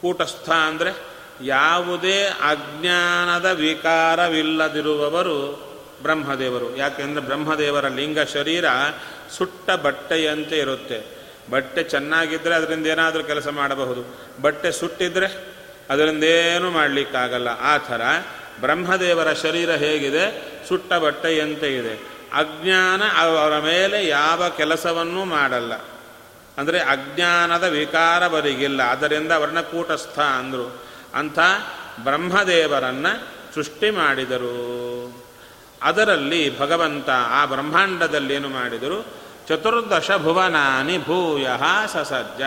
ಕೂಟಸ್ಥ 0.00 0.50
ಅಂದರೆ 0.50 1.10
ಯಾವುದೇ 1.42 2.24
ಅಜ್ಞಾನದ 2.24 3.46
ವಿಕಾರವಿಲ್ಲದಿರುವವರು 3.46 5.70
ಬ್ರಹ್ಮದೇವರು. 6.02 6.76
ಯಾಕೆಂದರೆ 6.76 7.24
ಬ್ರಹ್ಮದೇವರ 7.24 7.88
ಲಿಂಗ 7.88 8.20
ಶರೀರ 8.20 8.64
ಸುಟ್ಟ 9.38 9.70
ಬಟ್ಟೆಯಂತೆ 9.70 10.58
ಇರುತ್ತೆ. 10.58 11.20
ಬಟ್ಟೆ 11.50 11.82
ಚೆನ್ನಾಗಿದ್ದರೆ 11.82 12.54
ಅದರಿಂದ 12.54 12.86
ಏನಾದರೂ 12.86 13.24
ಕೆಲಸ 13.24 13.48
ಮಾಡಬಹುದು. 13.48 14.16
ಬಟ್ಟೆ 14.42 14.72
ಸುಟ್ಟಿದ್ರೆ 14.72 15.44
ಅದರಿಂದ 15.90 16.24
ಏನೂ 16.24 16.70
ಮಾಡಲಿಕ್ಕಾಗಲ್ಲ. 16.70 17.48
ಆ 17.48 17.76
ಥರ 17.76 18.00
ಬ್ರಹ್ಮದೇವರ 18.60 19.32
ಶರೀರ 19.32 19.70
ಹೇಗಿದೆ? 19.70 20.52
ಸುಟ್ಟ 20.68 20.92
ಬಟ್ಟೆಯಂತೆ 20.92 21.76
ಇದೆ. 21.76 22.09
ಅಜ್ಞಾನ 22.34 23.02
ಅವರ 23.18 23.58
ಮೇಲೆ 23.58 24.06
ಯಾವ 24.06 24.48
ಕೆಲಸವನ್ನೂ 24.56 25.24
ಮಾಡಲ್ಲ. 25.24 25.72
ಅಂದರೆ 26.58 26.80
ಅಜ್ಞಾನದ 26.80 27.64
ವಿಕಾರ 27.64 28.28
ಬರಿಗಿಲ್ಲ. 28.28 28.82
ಅದರಿಂದ 28.82 29.32
ಅವರನ್ನ 29.32 29.60
ಕೂಟಸ್ಥ 29.60 30.18
ಅಂದರು. 30.18 30.82
ಅಂಥ 31.14 31.38
ಬ್ರಹ್ಮದೇವರನ್ನು 32.04 33.26
ಸೃಷ್ಟಿ 33.54 33.90
ಮಾಡಿದರು. 33.90 34.50
ಅದರಲ್ಲಿ 35.82 36.58
ಭಗವಂತ 36.58 37.10
ಆ 37.10 37.44
ಬ್ರಹ್ಮಾಂಡದಲ್ಲಿ 37.44 38.34
ಏನು 38.34 38.48
ಮಾಡಿದರು? 38.48 39.06
ಚತುರ್ದಶ 39.48 40.10
ಭುವನಾನಿ 40.16 40.98
ಭೂಯ 40.98 41.46
ಸಸಜ್ಜ. 41.92 42.42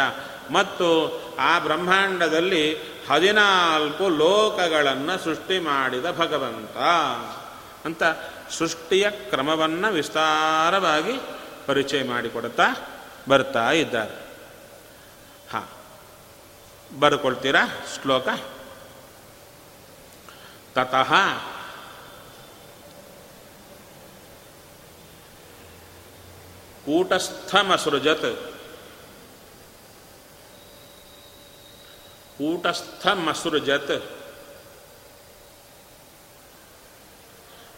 ಮತ್ತು 0.52 1.22
ಆ 1.40 1.60
ಬ್ರಹ್ಮಾಂಡದಲ್ಲಿ 1.60 2.78
ಹದಿನಾಲ್ಕು 3.10 4.10
ಲೋಕಗಳನ್ನು 4.10 5.24
ಸೃಷ್ಟಿ 5.24 5.60
ಮಾಡಿದ 5.60 6.06
ಭಗವಂತ. 6.06 6.78
ಅಂತ 7.86 8.04
ಸೃಷ್ಟಿಯ 8.58 9.12
ಕ್ರಮವನ್ನು 9.12 9.92
ವಿಸ್ತಾರವಾಗಿ 9.92 11.12
ಪರಿಚಯ 11.66 12.04
ಮಾಡಿಕೊಡ್ತಾ 12.04 12.64
ಬರ್ತಾ 13.30 13.72
ಇದ್ದಾರೆ. 13.72 14.24
ಹಾ. 15.52 15.70
ಬರ್ಕೊಳ್ತೀರಾ 17.00 17.62
ಶ್ಲೋಕ? 18.02 18.28
ತತಃ. 20.76 21.14
ಕೂಟಸ್ಥಮಸೃಜತ್. 26.86 28.54
ಕೂಟಸ್ಥಮಸೃಜತ್. 32.38 34.23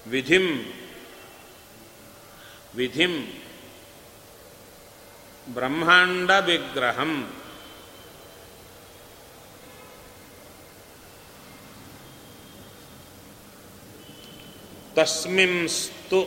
ವಿಧಿಂ 0.06 0.48
ವಿಧಿಂ 2.76 3.14
ಬ್ರಹ್ಮಾಂಡ 5.48 6.32
ವಿಗ್ರಹಂ 6.46 7.12
ತಸ್ಮಿಂಸ್ತು 14.96 16.20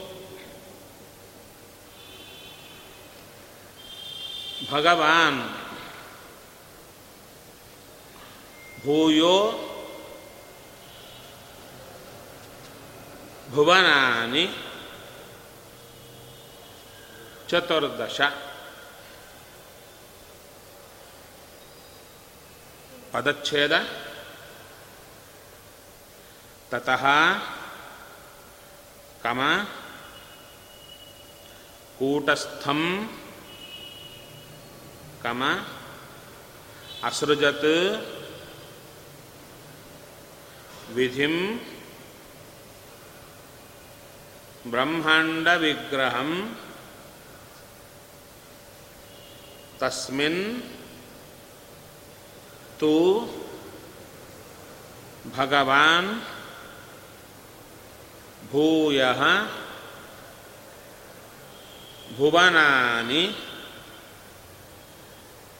ಭಗವಾನ್ 4.70 5.40
ಭೂಯೋ 8.82 9.34
ಭುವನಾನಿ 13.50 14.44
ಚತುರ್ದಶ. 17.48 18.20
ಪದಚ್ಛೇದ. 23.12 23.72
ತತಃ 26.70 27.04
ಕಮ 29.22 29.40
ಕೂಟಸ್ಥಂ 31.98 32.82
ಕಮ 35.22 35.42
ಅಸೃಜತ್ 37.04 37.70
ವಿಧಿಂ 40.92 41.34
ಬ್ರಹ್ಮಾಂಡ 44.66 45.48
ವಿಗ್ರಹಂ 45.48 46.58
ತಸ್ಮಿನ್ 49.78 50.62
ತು 52.80 52.94
ಭಗವಾನ್ 55.36 56.22
ಭೂಯ 58.52 59.04
ಭುವನಾನಿ 62.16 63.36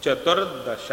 ಚತುರ್ದಶ. 0.02 0.90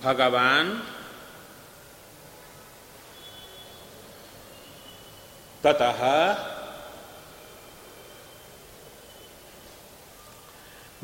ಅನ್ವಯ 0.00 0.04
ಭಗವಾನ್ 0.04 0.72
ತತಃ 5.62 6.00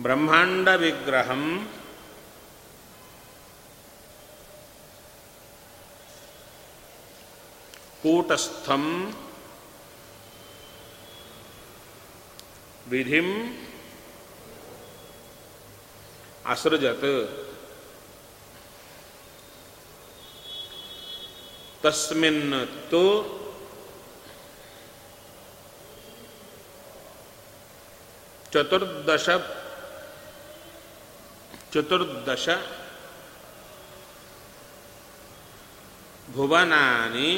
ಬ್ರಹ್ಮಾಂಡ 0.01 0.69
ವಿಗ್ರಹಂ 0.69 1.43
ಕೂಟಸ್ಥಂ 8.03 8.85
ವಿಧಿಂ 12.89 13.29
ಅಸೃಜತ್ 21.85 22.45
ತಸ್ಮಿನ್ 22.45 22.53
ತು 22.91 23.03
ಚತುರ್ದಶ 28.53 29.29
ಚತುರ್ದಶ 31.73 32.47
ಭುವನಾನಿ 36.35 37.31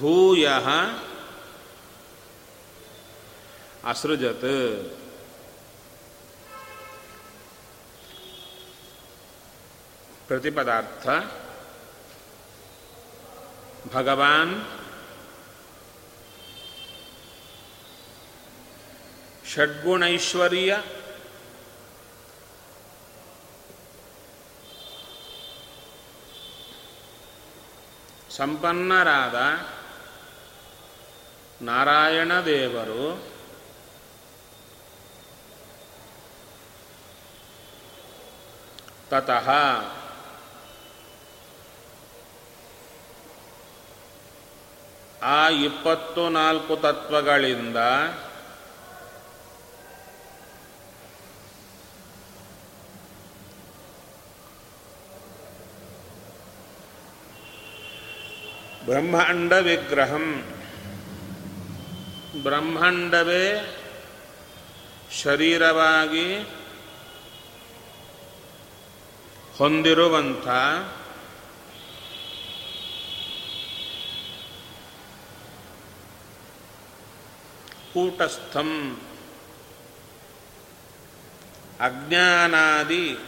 ಭೂಯ 0.00 0.46
ಪ್ರತಿಪದಾರ್ಥ 10.32 11.06
ಭಗವಾನ್ 13.94 14.54
ಷಡ್ಗುಣೈಶ್ವರ್ಯ 19.46 20.72
ಸಂಪನ್ನರಾದ 28.30 29.38
ನಾರಾಯಣ 31.62 32.32
ದೇವರು 32.46 33.04
ತತಃ 39.10 39.48
ಆ 45.22 45.48
ಇಪ್ಪತ್ತು 45.48 46.28
ನಾಲ್ಕು 46.28 46.76
ತತ್ವಗಳಿಂದ 46.76 47.76
ಬ್ರಹ್ಮಾಂಡ 58.86 59.52
ವಿಗ್ರಹಂ. 59.52 60.44
ಬ್ರಹ್ಮಾಂಡವೇ 62.42 63.78
ಶರೀರವಾಗಿ 65.22 66.40
ಹೊಂದಿರುವಂಥ 69.58 70.48
ಕೂಟಸ್ಥಂ. 77.94 79.00
ಅಜ್ಞಾನಾದಿ 81.80 83.18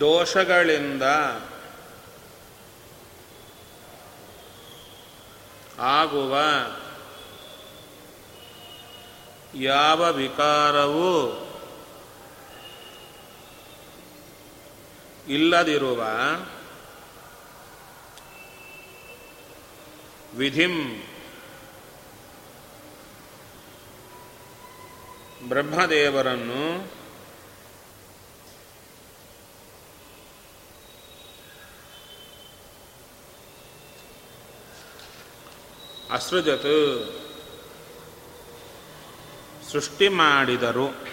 ದೋಷಗಳಿಂದ 0.00 1.02
ಆಗುವ 5.78 6.36
ಯಾವ 9.54 10.12
ವಿಕಾರವೂ 10.12 11.46
ಇಲ್ಲದಿರುವ 15.28 16.04
ವಿಧಿಂ 20.36 20.74
ಬ್ರಹ್ಮದೇವರನ್ನು 25.48 26.90
ಅಸೃಜತ್ 36.10 36.70
ಸೃಷ್ಟಿ 39.70 40.08
ಮಾಡಿದರು. 40.08 41.09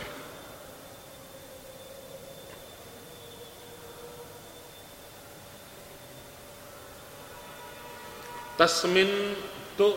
ತಸ್ಮಿನ್ 8.60 9.18
ತು 9.78 9.88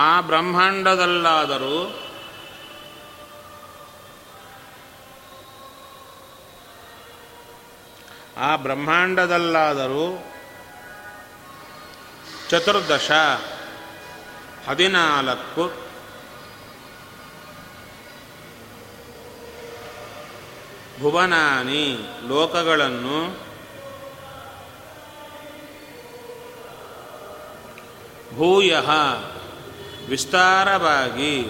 ಆ 0.00 0.20
ಬ್ರಹ್ಮಾಂಡದಲ್ಲಾದರೂ 0.20 1.76
ಆ 8.38 8.56
ಬ್ರಹ್ಮಾಂಡದಲ್ಲಾದರೂ 8.56 10.04
ಚತುರ್ದಶ 12.50 13.10
ಹದಿನಾಲ್ಕು 14.68 15.64
ಭುವನಾನಿ 21.00 21.84
ಲೋಕಗಳನ್ನು 22.28 23.18
ಭೂಯ 28.36 28.76
ವಿಸ್ತಾರವಾಗಿ. 30.08 31.44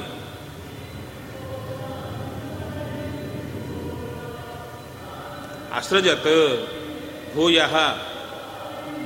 ಅಸೃಜತ್ 5.77 6.68
ಭೂಯ 7.35 7.62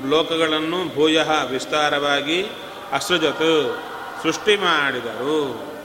ಲೋಕಗಳನ್ನು 0.08 0.94
ಭೂಯ 0.94 1.22
ವಿಸ್ತಾರವಾಗಿ 1.50 2.46
ಅಸೃಜತ್ 2.92 3.78
ಸೃಷ್ಟಿ 4.22 4.56
ಮಾಡಿದರು. 4.56 5.75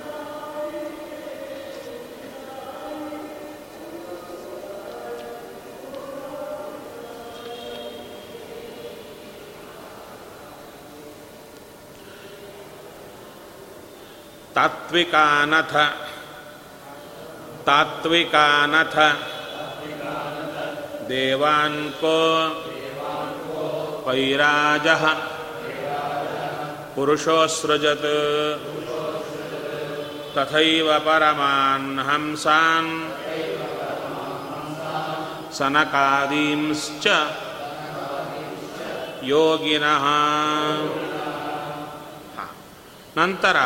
ತಾತ್ವಿಕಾನಥ 14.61 15.75
ತಾತ್ವಿಕಾನಥ 17.65 18.97
ದೇವಾನ್ಕೋ 21.09 22.17
ಪೈರಾಜ 24.05 24.87
ಪುರುಷೋಸೃಜತ್ 26.95 28.09
ತಥೈವ 30.35 30.89
ಪರಮಾನ್ 30.99 31.89
ಹಂಸಾನ್ 32.09 32.93
ಸನಕಾದೀಂಶ್ಚ 35.57 37.07
ಯೋಗಿನಃ 39.27 40.05
ನಂತರ 43.15 43.57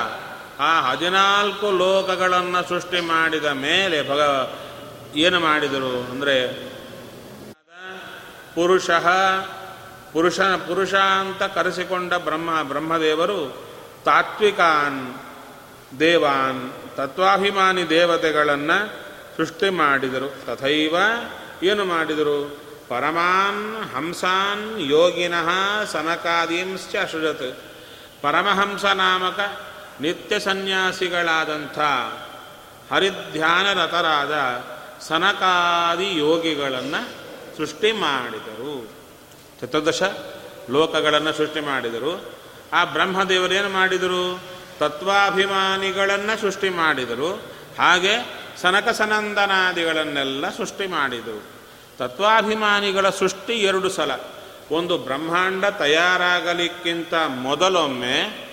ಆ 0.60 0.82
ಹದಿನಾಲ್ಕು 0.82 1.72
ಲೋಕಗಳನ್ನು 1.72 2.70
ಸೃಷ್ಟಿ 2.70 3.00
ಮಾಡಿದ 3.00 3.46
ಮೇಲೆ 3.46 4.10
ಭಗ 4.10 4.20
ಏನು 5.16 5.40
ಮಾಡಿದರು 5.40 6.12
ಅಂದರೆ 6.12 6.54
ಪುರುಷ 8.56 8.90
ಪುರುಷ 10.14 10.40
ಪುರುಷ 10.40 10.94
ಅಂತ 10.94 11.44
ಕರೆಸಿಕೊಂಡ 11.44 12.14
ಬ್ರಹ್ಮ, 12.14 12.64
ಬ್ರಹ್ಮದೇವರು 12.64 13.58
ತಾತ್ವಿಕಾನ್, 14.06 15.16
ದೇವಾನ್, 16.00 16.74
ತತ್ವಾಭಿಮಾನಿ 16.98 17.90
ದೇವತೆಗಳನ್ನು 17.90 19.06
ಸೃಷ್ಟಿ 19.38 19.70
ಮಾಡಿದರು. 19.70 20.46
ತಥೈವ 20.46 20.96
ಏನು 21.64 21.86
ಮಾಡಿದರು? 21.86 22.66
ಪರಮಾನ್, 22.90 23.96
ಹಂಸಾನ್, 23.96 24.80
ಯೋಗಿನಃ, 24.80 25.50
ಸನಕಾದೀಂಶ್ಚ 25.86 26.96
ಅಸೃಜತ್ 26.96 27.60
ಪರಮಹಂಸ 28.22 28.86
ನಾಮಕ 28.86 29.40
ನಿತ್ಯ 30.02 30.40
ಸನ್ಯಾಸಿಗಳಾದಂಥ 30.40 31.80
ಹರಿಧ್ಯಾನರತರಾದ 32.94 34.34
ಸನಕಾದಿ 35.02 36.18
ಯೋಗಿಗಳನ್ನು 36.18 37.10
ಸೃಷ್ಟಿ 37.58 37.92
ಮಾಡಿದರು. 37.92 38.92
ಚತುರ್ದಶ 39.62 40.04
ಲೋಕಗಳನ್ನು 40.70 41.34
ಸೃಷ್ಟಿ 41.34 41.60
ಮಾಡಿದರು. 41.60 42.26
ಆ 42.74 42.86
ಬ್ರಹ್ಮದೇವರೇನು 42.86 43.70
ಮಾಡಿದರು? 43.70 44.40
ತತ್ವಾಭಿಮಾನಿಗಳನ್ನು 44.80 46.42
ಸೃಷ್ಟಿ 46.42 46.70
ಮಾಡಿದರು. 46.70 47.42
ಹಾಗೆ 47.80 48.46
ಸನಕ 48.62 48.90
ಸನಂದನಾದಿಗಳನ್ನೆಲ್ಲ 48.90 50.50
ಸೃಷ್ಟಿ 50.50 50.88
ಮಾಡಿದರು. 50.88 51.44
ತತ್ವಾಭಿಮಾನಿಗಳ 51.98 53.10
ಸೃಷ್ಟಿ 53.10 53.54
ಎರಡು 53.54 53.90
ಸಲ. 53.90 54.12
ಒಂದು 54.72 54.98
ಬ್ರಹ್ಮಾಂಡ 54.98 55.66
ತಯಾರಾಗಲಿಕ್ಕಿಂತ 55.66 57.14
ಮೊದಲೊಮ್ಮೆ 57.28 58.45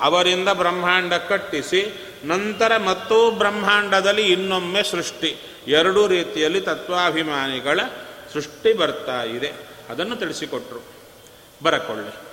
ಅವರಿಂದ 0.00 0.48
ಬ್ರಹ್ಮಾಂಡ 0.48 1.14
ಕಟ್ಟಿಸಿ, 1.14 2.08
ನಂತರ 2.24 2.76
ಮತ್ತೂ 2.76 3.30
ಬ್ರಹ್ಮಾಂಡದಲ್ಲಿ 3.30 4.32
ಇನ್ನೊಮ್ಮೆ 4.32 4.82
ಸೃಷ್ಟಿ. 4.82 5.36
ಎರಡೂ 5.66 6.06
ರೀತಿಯಲ್ಲಿ 6.06 6.60
ತತ್ವಾಭಿಮಾನಿಗಳ 6.60 7.80
ಸೃಷ್ಟಿ 8.32 8.72
ಬರ್ತಾ 8.72 9.22
ಇದೆ. 9.22 9.52
ಅದನ್ನು 9.88 10.16
ತಿಳಿಸಿಕೊಟ್ರು. 10.16 10.80
ಬರಕೊಳ್ಳಿ. 11.62 12.28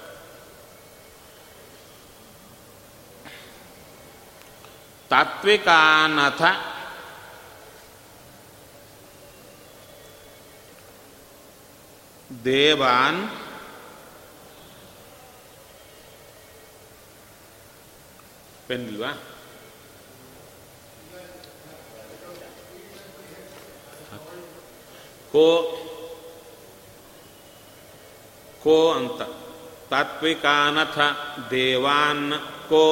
ತಾತ್ವಿಕಾನಥ 5.09 6.41
ದೇವಾನ್ 12.45 13.44
ಪೆನ್ 18.67 18.85
ಇಲ್ವಾ 18.87 19.11
ಕೋ 25.31 25.47
ಕೋ 28.63 28.75
ಅಂತ 28.93 29.21
ತಾತ್ವಿಕಾನಥ 29.89 30.97
ದೇವಾನ್ 31.51 32.25
ಕೋ 32.69 32.85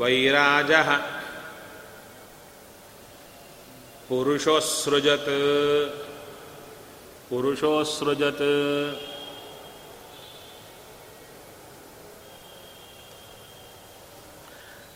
ವೈರಾಜ 0.00 0.72
ಪುರುಷೋತ್ಸೃಜತ್ 4.08 5.32
ಪುರುಷೋತ್ಸೃಜತ್ 7.28 8.46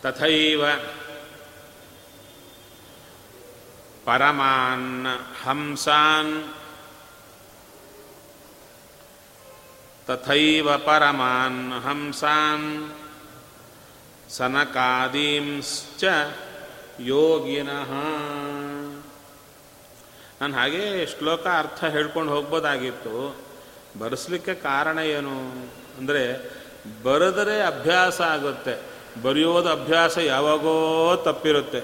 ತಥೈವ 0.07 0.67
ಪರಮಾನ್ 4.05 5.07
ಹಂಸಾನ್ 5.45 6.55
ತಥೈವ 10.07 10.77
ಪರಮಾನ್ 10.77 11.73
ಹಂಸಾನ್ 11.73 12.95
ಸನಕಾದೀಂಶ್ಚ 14.31 16.05
ಯೋಗಿನಃ 17.01 17.91
ನಾನು 20.41 20.55
ಹಾಗೆ 20.55 21.07
ಶ್ಲೋಕ 21.07 21.47
ಅರ್ಥ 21.47 21.85
ಹೇಳ್ಕೊಂಡು 21.85 22.33
ಹೋಗ್ಬೋದಾಗಿತ್ತು. 22.33 23.37
ಬರೆಸ್ಲಿಕ್ಕೆ 23.99 24.55
ಕಾರಣ 24.55 24.99
ಏನು? 24.99 25.41
ಅಂದರೆ 25.99 26.53
ಬರೆದರೆ 27.03 27.63
ಅಭ್ಯಾಸ 27.63 28.21
ಆಗುತ್ತೆ. 28.21 28.96
ಬರೆಯೋದು 29.23 29.69
ಅಭ್ಯಾಸ 29.69 30.19
ಯಾವಾಗೋ 30.19 31.17
ತಪ್ಪಿರುತ್ತೆ. 31.25 31.81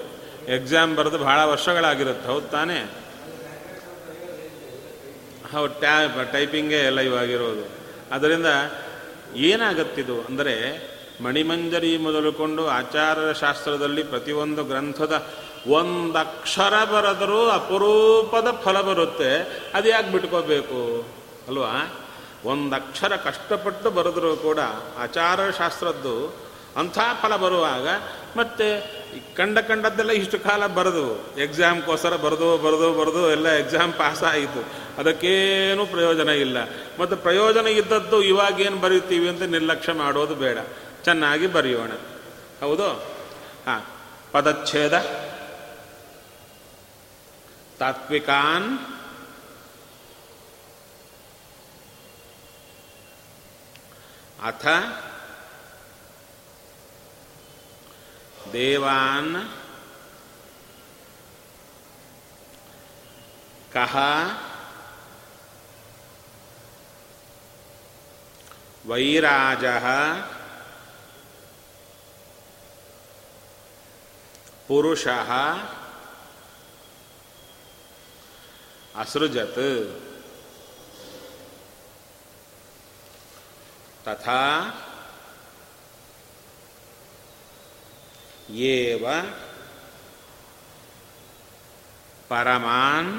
ಎಕ್ಸಾಮ್ 0.55 0.95
ಬರೆದು 0.95 1.17
ಭಾಳ 1.17 1.43
ವರ್ಷಗಳಾಗಿರುತ್ತೆ, 1.43 2.27
ಹೌದು 2.27 2.47
ತಾನೇ? 2.47 2.79
ಹೌದು 5.53 5.73
ಟ್ಯಾ 5.73 6.23
ಟೈಪಿಂಗೇ 6.31 6.79
ಎಲ್ಲ 6.79 6.99
ಇವಾಗಿರೋದು. 6.99 7.69
ಅದರಿಂದ 8.11 8.45
ಏನಾಗತ್ತಿದು 9.35 10.21
ಅಂದರೆ, 10.21 10.55
ಮಣಿಮಂಜರಿ 11.21 11.97
ಮೊದಲುಕೊಂಡು 11.97 12.67
ಆಚಾರ್ಯ 12.67 13.33
ಶಾಸ್ತ್ರದಲ್ಲಿ 13.33 14.03
ಪ್ರತಿಯೊಂದು 14.03 14.63
ಗ್ರಂಥದ 14.63 15.27
ಒಂದಕ್ಷರ 15.67 16.83
ಬರೆದರೂ 16.83 17.49
ಅಪರೂಪದ 17.49 18.47
ಫಲ 18.63 18.81
ಬರುತ್ತೆ. 18.81 19.61
ಅದು 19.73 19.89
ಯಾಕೆ 19.89 20.11
ಬಿಟ್ಕೋಬೇಕು 20.11 21.05
ಅಲ್ವಾ? 21.47 21.93
ಒಂದು 22.45 22.63
ಒಂದಕ್ಷರ 22.63 23.15
ಕಷ್ಟಪಟ್ಟು 23.15 23.89
ಬರೆದರೂ 23.89 24.35
ಕೂಡ 24.35 24.59
ಆಚಾರ 24.97 25.49
ಶಾಸ್ತ್ರದ್ದು 25.49 26.35
ಅಂಥ 26.77 26.99
ಫಲ 27.21 27.35
ಬರುವಾಗ 27.35 27.87
ಮತ್ತೆ 28.37 28.81
ಕಂಡ 29.35 29.59
ಕಂಡದ್ದೆಲ್ಲ 29.59 30.11
ಇಷ್ಟು 30.11 30.39
ಕಾಲ 30.39 30.67
ಬರೆದು 30.67 31.37
ಎಕ್ಸಾಮ್ಗೋಸ್ಕರ 31.39 32.15
ಬರೆದು 32.15 32.57
ಬರೆದು 32.57 32.93
ಬರೆದು 32.93 33.31
ಎಲ್ಲ 33.31 33.49
ಎಕ್ಸಾಮ್ 33.49 33.93
ಪಾಸ್ 33.93 34.23
ಆಯಿತು. 34.23 34.65
ಅದಕ್ಕೇನು 34.97 35.85
ಪ್ರಯೋಜನ 35.85 36.29
ಇಲ್ಲ. 36.29 36.57
ಮತ್ತು 36.99 37.17
ಪ್ರಯೋಜನ 37.17 37.67
ಇದ್ದದ್ದು 37.67 38.21
ಇವಾಗೇನು 38.21 38.77
ಬರೀತೀವಿ 38.77 39.29
ಅಂತ 39.29 39.41
ನಿರ್ಲಕ್ಷ್ಯ 39.41 39.93
ಮಾಡೋದು 39.93 40.35
ಬೇಡ. 40.35 40.57
ಚೆನ್ನಾಗಿ 41.03 41.47
ಬರೆಯೋಣ. 41.47 41.91
ಹೌದು? 42.61 42.87
ಹಾ. 43.65 43.89
ಪದಚ್ಛೇದ. 44.31 44.97
ತಾತ್ವಿಕಾನ್. 47.79 48.77
ಅಥ. 54.43 54.67
ದೇವಾನ್ 58.51 59.33
ಕಹ 63.73 63.95
ವೈರಾಜ 68.87 69.65
ಪುರುಷ 74.67 75.05
ಅಸೃಜತ್ 78.95 79.63
ತಥಾ 84.05 84.41
ಏವ 88.49 89.05
ಪರಮಾನ್ 92.29 93.13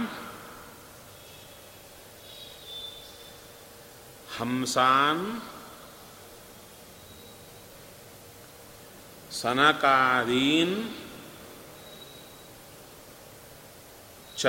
ಹಂಸಾನ್ 4.37 5.25
ಸನಕಾದೀನ್ 9.31 10.77
ಚ 14.37 14.45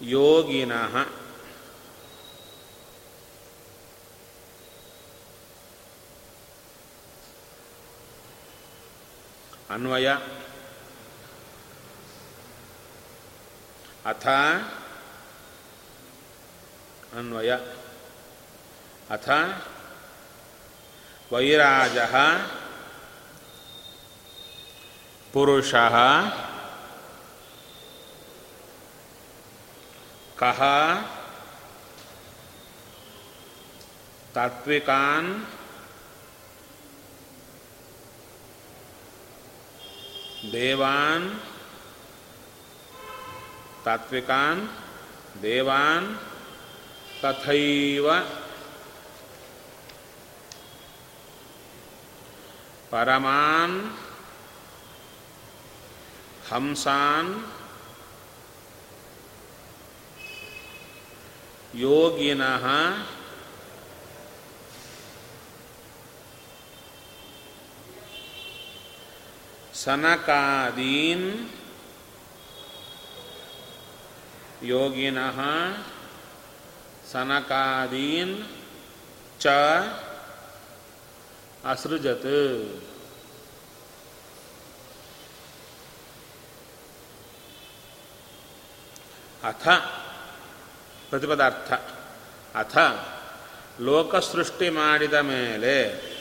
ಯೋಗಿನಃ 0.00 0.94
ಅನ್ವಯ 9.72 10.08
ಅಥ 14.06 14.26
ಅನ್ವಯ 17.18 17.52
ಅಥ 19.10 19.28
ವೈರಾಜ 21.32 21.98
ಪುರುಷ 25.34 25.72
ಕಹ 30.40 30.60
ತಾತ್ವಿಕಾನ್ 34.34 35.30
ದೇವಾನ್ 40.50 41.26
ತಾತ್ವಿಕಾನ್ 43.84 44.62
ದೇವಾನ್ 45.42 46.08
ತಥೈವ 47.22 48.06
ಪರಮಾನ್ 52.90 53.76
ಹಂಸಾನ್ 56.50 57.32
ಯೋಗಿನಃ 61.82 62.64
ಸನಕಾದೀನ್ 69.84 71.48
ಯೋಗಿನಃ 74.62 75.40
ಸನಕಾದೀನ್ 77.12 78.46
ಚ 79.40 79.46
ಅಸೃಜತ್. 81.64 82.82
ಅಥ 89.44 89.68
ಪ್ರತಿಪದಾರ್ಥ. 91.10 91.72
ಅಥ 92.56 92.78
ಲೋಕಸೃಷ್ಟಿ 93.80 94.70
ಮಾಡಿದ 94.70 95.14
ಮೇಲೆ 95.14 96.11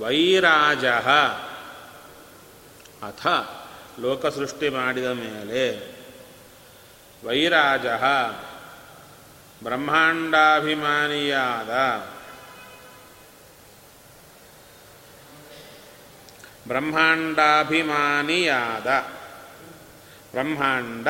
ವೈರಾಜ. 0.00 0.84
ಅಥ 3.04 3.26
ಲೋಕ 4.00 4.26
ಸೃಷ್ಟಿ 4.26 4.68
ಮಾಡಿದ 4.68 5.04
ಮೇಲೆ. 5.04 5.96
ವೈರಾಜ 7.26 7.86
ಬ್ರಹ್ಮಾಂಡಾಭಿಮಾನಿಯಾದ. 9.62 11.70
ಬ್ರಹ್ಮಾಂಡಾಭಿಮಾನಿಯಾದ. 16.68 19.08
ಬ್ರಹ್ಮಾಂಡ 20.32 21.08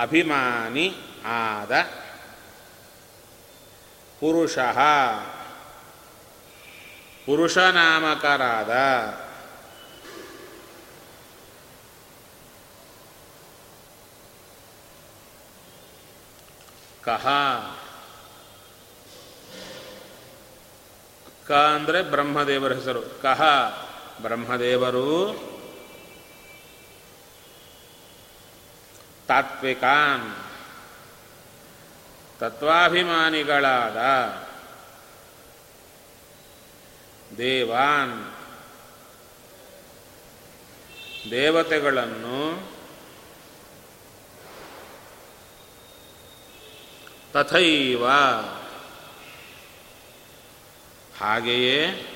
ಅಭಿಮಾನಿ 0.00 0.94
ಆದ. 1.24 1.72
ಪುರುಷ 4.20 4.58
ಪುರುಷನಾಮಕರಾದ. 7.26 8.70
ಕಹ. 17.04 17.28
ಕ 21.48 21.52
ಅಂದರೆ 21.52 22.02
ಬ್ರಹ್ಮದೇವರ 22.02 22.72
ಹೆಸರು. 22.72 23.02
ಕಹ 23.22 23.42
ಬ್ರಹ್ಮದೇವರು. 24.22 25.32
ತಾತ್ವಿಕಾನ್. 29.28 30.36
ತತ್ವಾಭಿಮಾನಿಗಳಾದ. 32.40 33.96
ದೇವಾನ್. 37.38 38.34
ದೇವತೆಗಳನ್ನು 41.30 42.72
ತಥೈವ. 47.32 48.08
ಹಾಗೆಯೇ 51.20 52.08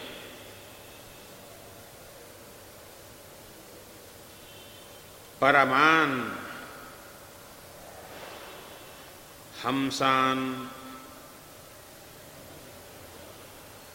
ಪರಮಾನ್ 5.40 6.38
ಹಂಸಾನ್ 9.62 10.70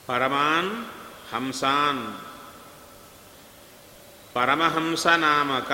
ಪರಮಾನ್ 0.07 1.00
ಹಂಸಾನ್. 1.33 2.21
ಪರಮಹಂಸ 4.33 5.07
ನಾಮಕ 5.07 5.71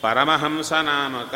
ಪರಮಹಂಸ 0.00 0.72
ನಾಮಕ 0.72 1.34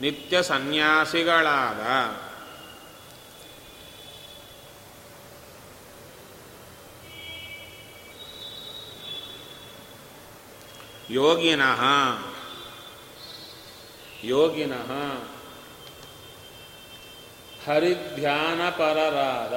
ನಿತ್ಯ 0.00 0.42
ಸನ್ಯಾಸಿಗಳಾದ. 0.42 1.80
ಯೋಗಿನಃ. 11.10 11.82
ಯೋಗಿನಃ. 14.24 15.33
ಹರಿಧ್ಯಾನಪರರಾದ. 17.66 19.54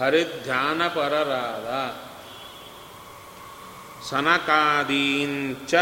ಹರಿಧ್ಯಾನಪರರಾದ. 0.00 1.68
ಸನಕಾದೀಂಚ. 4.10 5.74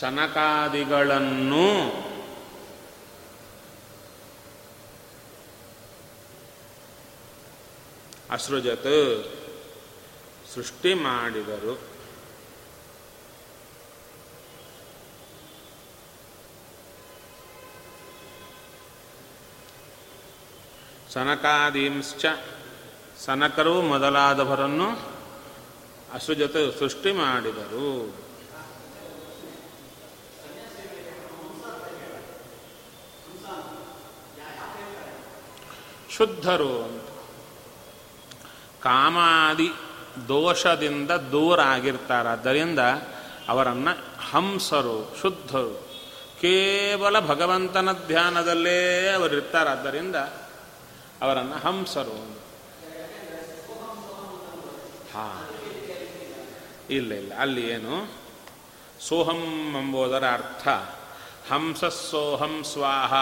ಸನಕಾದಿಗಳನ್ನು 0.00 2.09
ಅಸೃಜತ್ 8.30 8.90
ಸೃಷ್ಟಿ 10.54 10.94
ಮಾಡಿದರು. 10.94 11.90
ಸನಕಾದೀಂಶ್ಚ 21.12 22.26
ಸನಕರು 23.24 23.82
ಮೊದಲಾದವರನ್ನು 23.82 24.88
ಅಸೃಜತ್ 26.12 26.78
ಸೃಷ್ಟಿ 26.78 27.12
ಮಾಡಿದರು. 27.12 28.16
ಶುದ್ಧರು 36.16 36.84
ಅಂತ 36.84 36.99
ಕಾಮಾದಿ 38.82 39.70
ದೋಷದಿಂದ 40.28 41.10
ದೂರ 41.10 41.60
ಆಗಿರ್ತಾರಾದ್ದರಿಂದ 41.60 42.78
ಅವರನ್ನು 43.48 43.90
ಹಂಸರು, 44.30 45.16
ಶುದ್ಧರು, 45.22 45.88
ಕೇವಲ 46.40 47.20
ಭಗವಂತನ 47.20 47.92
ಧ್ಯಾನದಲ್ಲೇ 48.06 49.08
ಅವರಿರ್ತಾರಾದ್ದರಿಂದ 49.08 50.16
ಅವರನ್ನು 51.22 51.56
ಹಂಸರು 51.56 52.40
ಹಾ. 55.14 55.48
ಇಲ್ಲ 56.90 57.12
ಇಲ್ಲ. 57.12 57.32
ಅಲ್ಲಿ 57.38 57.70
ಏನು? 57.70 58.12
ಸೋಹಂ 59.08 59.74
ಎಂಬುದರ 59.78 60.24
ಅರ್ಥ. 60.32 60.68
ಹಂಸ 61.52 61.84
ಸೋಹಂ 61.84 62.64
ಸ್ವಾಹ 62.64 63.14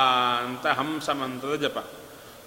ಅಂತ 0.44 0.66
ಹಂಸ 0.66 1.10
ಮಂತ್ರದ 1.10 1.54
ಜಪ. 1.54 1.97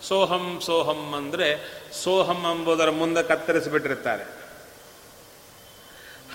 ಸೋಹಂ 0.07 0.61
ಸೋಹಂ 0.61 1.13
ಅಂದರೆ 1.13 1.81
ಸೋಹಂ 2.03 2.43
ಎಂಬುದರ 2.43 2.89
ಮುಂದೆ 2.89 3.23
ಕತ್ತರಿಸಿಬಿಟ್ಟಿರ್ತಾರೆ 3.23 4.41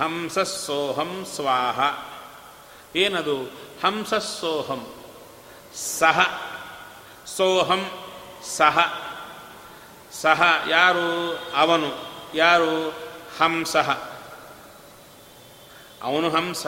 ಹಂಸ 0.01 0.39
ಸೋಹಂ, 0.39 1.27
ಸ್ವಾಹ. 1.35 1.81
ಏನದು? 2.97 3.37
ಹಂಸ 3.85 4.14
ಸೋಹಂ. 4.14 4.95
ಸಹ. 5.75 6.21
ಸೋಹಂ, 7.37 7.91
ಸಹ. 8.57 8.79
ಸಹ 10.12 10.43
ಯಾರು? 10.69 11.39
ಅವನು. 11.57 11.93
ಯಾರು? 12.35 12.91
ಹಂಸಃ 13.39 13.91
ಅವನು 16.03 16.31
ಹಂಸ. 16.31 16.67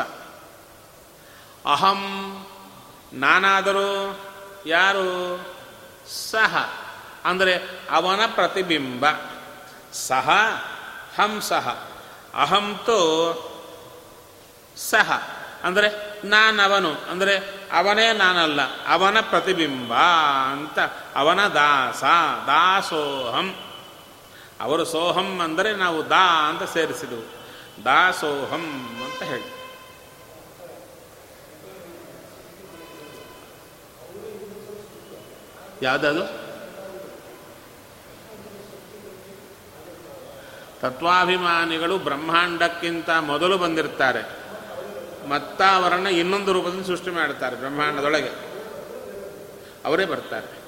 ಅಹಂ, 1.66 2.46
ನಾನಾದರೂ 3.12 4.20
ಯಾರು? 4.66 5.38
ಸಹ. 6.08 6.77
ಅಂದರೆ 7.24 7.84
ಅವನ 7.90 8.20
ಪ್ರತಿಬಿಂಬ. 8.34 9.06
ಸಹ 9.92 10.30
ಹಂಸಃ 11.16 11.68
ಅಹಂತೋ 12.34 13.00
ಸಹ. 14.76 15.22
ಅಂದರೆ 15.64 15.88
ನಾನವನು, 16.24 16.92
ಅಂದರೆ 17.10 17.38
ಅವನೇ 17.72 18.12
ನಾನಲ್ಲ, 18.12 18.60
ಅವನ 18.86 19.20
ಪ್ರತಿಬಿಂಬ 19.20 19.94
ಅಂತ, 20.52 20.78
ಅವನ 21.14 21.46
ದಾಸ, 21.46 22.04
ದಾಸೋಹಂ. 22.46 23.54
ಅವರು 24.60 24.84
ಸೋಹಂ 24.84 25.40
ಅಂದರೆ 25.40 25.76
ನಾವು 25.76 26.10
ದಾ 26.10 26.48
ಅಂತ 26.48 26.62
ಸೇರಿಸಿದವು. 26.62 27.26
ದಾಸೋಹಂ 27.84 28.96
ಅಂತ 29.04 29.22
ಹೇಳಿ. 29.22 29.58
ಯಾವುದದು 35.82 36.47
ತತ್ವಾಭಿಮಾನಿಗಳು 40.80 41.98
ಬ್ರಹ್ಮಾಂಡಕ್ಕಿಂತ 41.98 43.10
ಮೊದಲು 43.20 43.58
ಬಂದಿರ್ತಾರೆ. 43.58 44.22
ಮತ್ತ 45.28 45.62
ಅವರನ್ನು 45.62 46.10
ಇನ್ನೊಂದು 46.10 46.52
ರೂಪದಿಂದ 46.52 46.86
ಸೃಷ್ಟಿ 46.86 47.10
ಮಾಡ್ತಾರೆ 47.10 47.56
ಬ್ರಹ್ಮಾಂಡದೊಳಗೆ. 47.56 48.30
ಅವರೇ 49.84 50.04
ಬರ್ತಾರೆ. 50.04 50.58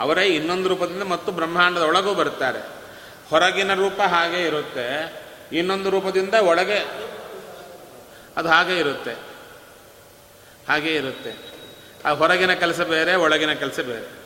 ಅವರೇ 0.00 0.26
ಇನ್ನೊಂದು 0.26 0.68
ರೂಪದಿಂದ 0.68 1.02
ಮತ್ತು 1.02 1.32
ಬ್ರಹ್ಮಾಂಡದ 1.32 1.82
ಒಳಗೂ 1.82 2.14
ಬರ್ತಾರೆ. 2.14 2.60
ಹೊರಗಿನ 3.30 3.74
ರೂಪ 3.74 4.00
ಹಾಗೆ 4.00 4.46
ಇರುತ್ತೆ, 4.46 4.86
ಇನ್ನೊಂದು 5.52 5.90
ರೂಪದಿಂದ 5.90 6.34
ಒಳಗೆ 6.34 6.78
ಅದು 8.36 8.48
ಹಾಗೆ 8.48 8.78
ಇರುತ್ತೆ. 8.78 9.12
ಹಾಗೆ 10.68 10.94
ಇರುತ್ತೆ. 10.94 11.32
ಆ 12.04 12.10
ಹೊರಗಿನ 12.10 12.52
ಕೆಲಸ 12.52 12.80
ಬೇರೆ, 12.80 13.14
ಒಳಗಿನ 13.14 13.52
ಕೆಲಸ 13.52 13.80
ಬೇರೆ. 13.80 14.21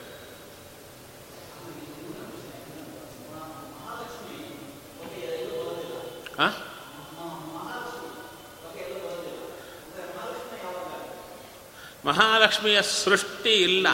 ಮಹಾಲಕ್ಷ್ಮಿಯ 12.05 12.83
ಸೃಷ್ಟಿ 12.83 13.55
ಇಲ್ಲ. 13.63 13.87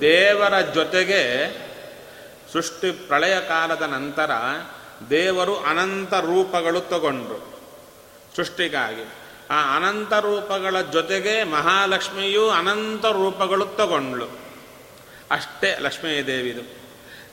ದೇವರ 0.00 0.60
ಜೊತೆಗೆ 0.60 1.52
ಸೃಷ್ಟಿ 2.52 2.90
ಪ್ರಳಯ 2.90 3.40
ಕಾಲದ 3.40 3.82
ನಂತರ 3.82 4.30
ದೇವರು 5.10 5.56
ಅನಂತ 5.56 6.14
ರೂಪಗಳು 6.14 6.80
ತಗೊಂಡ್ರು. 6.80 7.60
ಸೃಷ್ಟಿಗಾಗಿ. 8.36 9.08
ಆ 9.50 9.76
ಅನಂತ 9.76 10.12
ರೂಪಗಳ 10.12 10.80
ಜೊತೆಗೆ 10.80 11.44
ಮಹಾಲಕ್ಷ್ಮಿಯು 11.44 12.50
ಅನಂತ 12.50 13.04
ರೂಪಗಳು 13.04 13.66
ತಗೊಂಡ್ಳು. 13.66 14.48
ಅಷ್ಟೇ 15.30 15.76
ಲಕ್ಷ್ಮೀ 15.80 16.22
ದೇವಿದು 16.22 16.78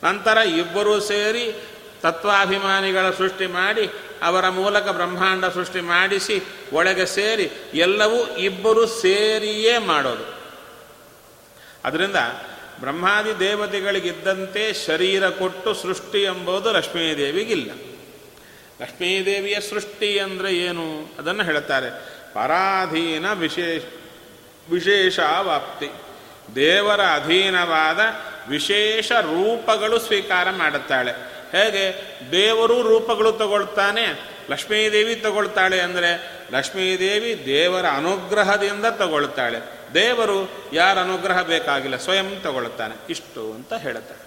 ನಂತರ 0.04 0.38
ಇಬ್ಬರೂ 0.38 1.00
ಸೇರಿ 1.00 1.54
ತತ್ವಾಭಿಮಾನಿಗಳ 2.02 3.12
ಸೃಷ್ಟಿ 3.12 3.46
ಮಾಡಿ 3.46 3.90
ಅವರ 4.26 4.50
ಮೂಲಕ 4.50 4.90
ಬ್ರಹ್ಮಾಂಡ 4.90 5.46
ಸೃಷ್ಟಿ 5.46 5.82
ಮಾಡಿಸಿ 5.82 6.42
ಒಳಗೆ 6.74 7.06
ಸೇರಿ 7.06 7.52
ಎಲ್ಲವೂ 7.74 8.36
ಇಬ್ಬರು 8.38 8.88
ಸೇರಿಯೇ 8.88 9.78
ಮಾಡೋದು. 9.78 10.36
ಅದರಿಂದ 11.86 12.16
ಬ್ರಹ್ಮಾದಿ 12.80 13.40
ದೇವತೆಗಳಿಗಿದ್ದಂತೆ 13.40 14.86
ಶರೀರ 14.86 15.30
ಕೊಟ್ಟು 15.30 15.74
ಸೃಷ್ಟಿ 15.74 16.24
ಎಂಬುದು 16.24 16.72
ಲಕ್ಷ್ಮೀದೇವಿಗಿಲ್ಲ. 16.72 17.72
ಲಕ್ಷ್ಮೀದೇವಿಯ 18.82 19.62
ಸೃಷ್ಟಿ 19.62 20.20
ಅಂದರೆ 20.20 20.54
ಏನು? 20.58 21.14
ಅದನ್ನು 21.20 21.44
ಹೇಳುತ್ತಾರೆ 21.44 21.90
ಪರಾಧೀನ 22.34 23.34
ವಿಶೇಷ 23.34 23.84
ವಿಶೇಷಾವಾಪ್ತಿ. 24.72 25.90
ದೇವರ 26.56 27.02
ಅಧೀನವಾದ 27.02 28.00
ವಿಶೇಷ 28.50 29.12
ರೂಪಗಳು 29.12 30.00
ಸ್ವೀಕಾರ 30.00 30.48
ಮಾಡುತ್ತಾಳೆ. 30.52 31.35
ಹೇಗೆ 31.56 32.16
ದೇವರು 32.32 32.82
ರೂಪಗಳು 32.82 33.32
ತಗೊಳ್ತಾನೆ, 33.32 34.06
ಲಕ್ಷ್ಮೀದೇವಿ 34.50 35.16
ತಗೊಳ್ತಾಳೆ 35.16 35.80
ಅಂದರೆ, 35.80 36.42
ಲಕ್ಷ್ಮೀದೇವಿ 36.52 37.46
ದೇವರ 37.46 37.86
ಅನುಗ್ರಹದಿಂದ 37.86 38.86
ತಗೊಳ್ತಾಳೆ. 38.86 39.60
ದೇವರು 39.94 40.50
ಯಾರ 40.74 41.00
ಅನುಗ್ರಹ 41.00 41.42
ಬೇಕಾಗಿಲ್ಲ, 41.42 41.98
ಸ್ವಯಂ 41.98 42.42
ತಗೊಳ್ತಾನೆ. 42.42 42.96
ಇಷ್ಟು 43.10 43.54
ಅಂತ 43.54 43.74
ಹೇಳುತ್ತಾಳೆ 43.74 44.26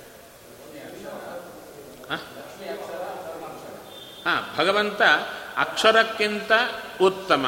ಹಾ? 4.24 4.54
ಭಗವಂತ 4.58 5.02
ಅಕ್ಷರಕ್ಕಿಂತ 5.56 6.52
ಉತ್ತಮ? 7.00 7.46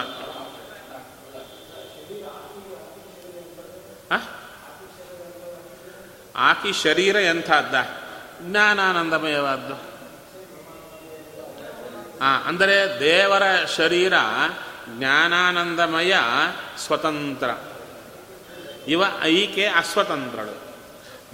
ಆಕಿ 6.37 6.72
ಶರೀರ 6.72 7.16
ಎಂಥದ್ದ? 7.16 7.99
ಜ್ಞಾನಾನಂದಮಯವಾದ್ದು. 8.41 9.91
ಅಂದರೆ 12.45 13.01
ದೇವರ 13.01 13.43
ಶರೀರ 13.76 14.12
ಜ್ಞಾನಾನಂದಮಯ 14.99 16.14
ಸ್ವತಂತ್ರ. 16.78 17.51
ಇವ 18.88 19.03
ಈಕೆ 19.28 19.66
ಅಸ್ವತಂತ್ರಳು. 19.66 20.70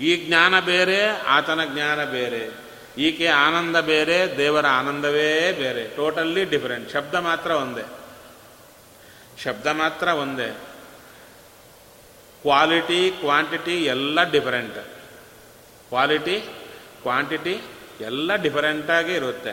ಈ 0.03 0.27
ಜ್ಞಾನ 0.27 0.61
ಬೇರೆ, 0.61 1.21
ಆತನ 1.21 1.61
ಜ್ಞಾನ 1.75 2.05
ಬೇರೆ. 2.05 2.67
ಈಕೆ 2.99 3.27
ಆನಂದ 3.27 3.77
ಬೇರೆ, 3.77 4.39
ದೇವರ 4.39 4.67
ಆನಂದವೇ 4.67 5.53
ಬೇರೆ. 5.53 5.97
ಟೋಟಲ್ಲಿ 5.97 6.45
ಡಿಫರೆಂಟ್ 6.45 6.93
ಶಬ್ದ 6.93 7.15
ಮಾತ್ರ 7.15 7.51
ಒಂದೇ. 7.51 7.87
ಶಬ್ದ 9.45 9.67
ಮಾತ್ರ 9.67 10.09
ಒಂದೇ. 10.09 10.59
ಕ್ವಾಲಿಟಿ 12.43 13.11
ಕ್ವಾಂಟಿಟಿ 13.11 13.85
ಎಲ್ಲ 13.85 14.23
ಡಿಫರೆಂಟ್ 14.23 14.79
ಕ್ವಾಲಿಟಿ 15.89 16.66
ಕ್ವಾಂಟಿಟಿ 17.07 17.55
ಎಲ್ಲ 18.01 18.31
ಡಿಫರೆಂಟಾಗಿ 18.37 19.13
ಇರುತ್ತೆ. 19.15 19.53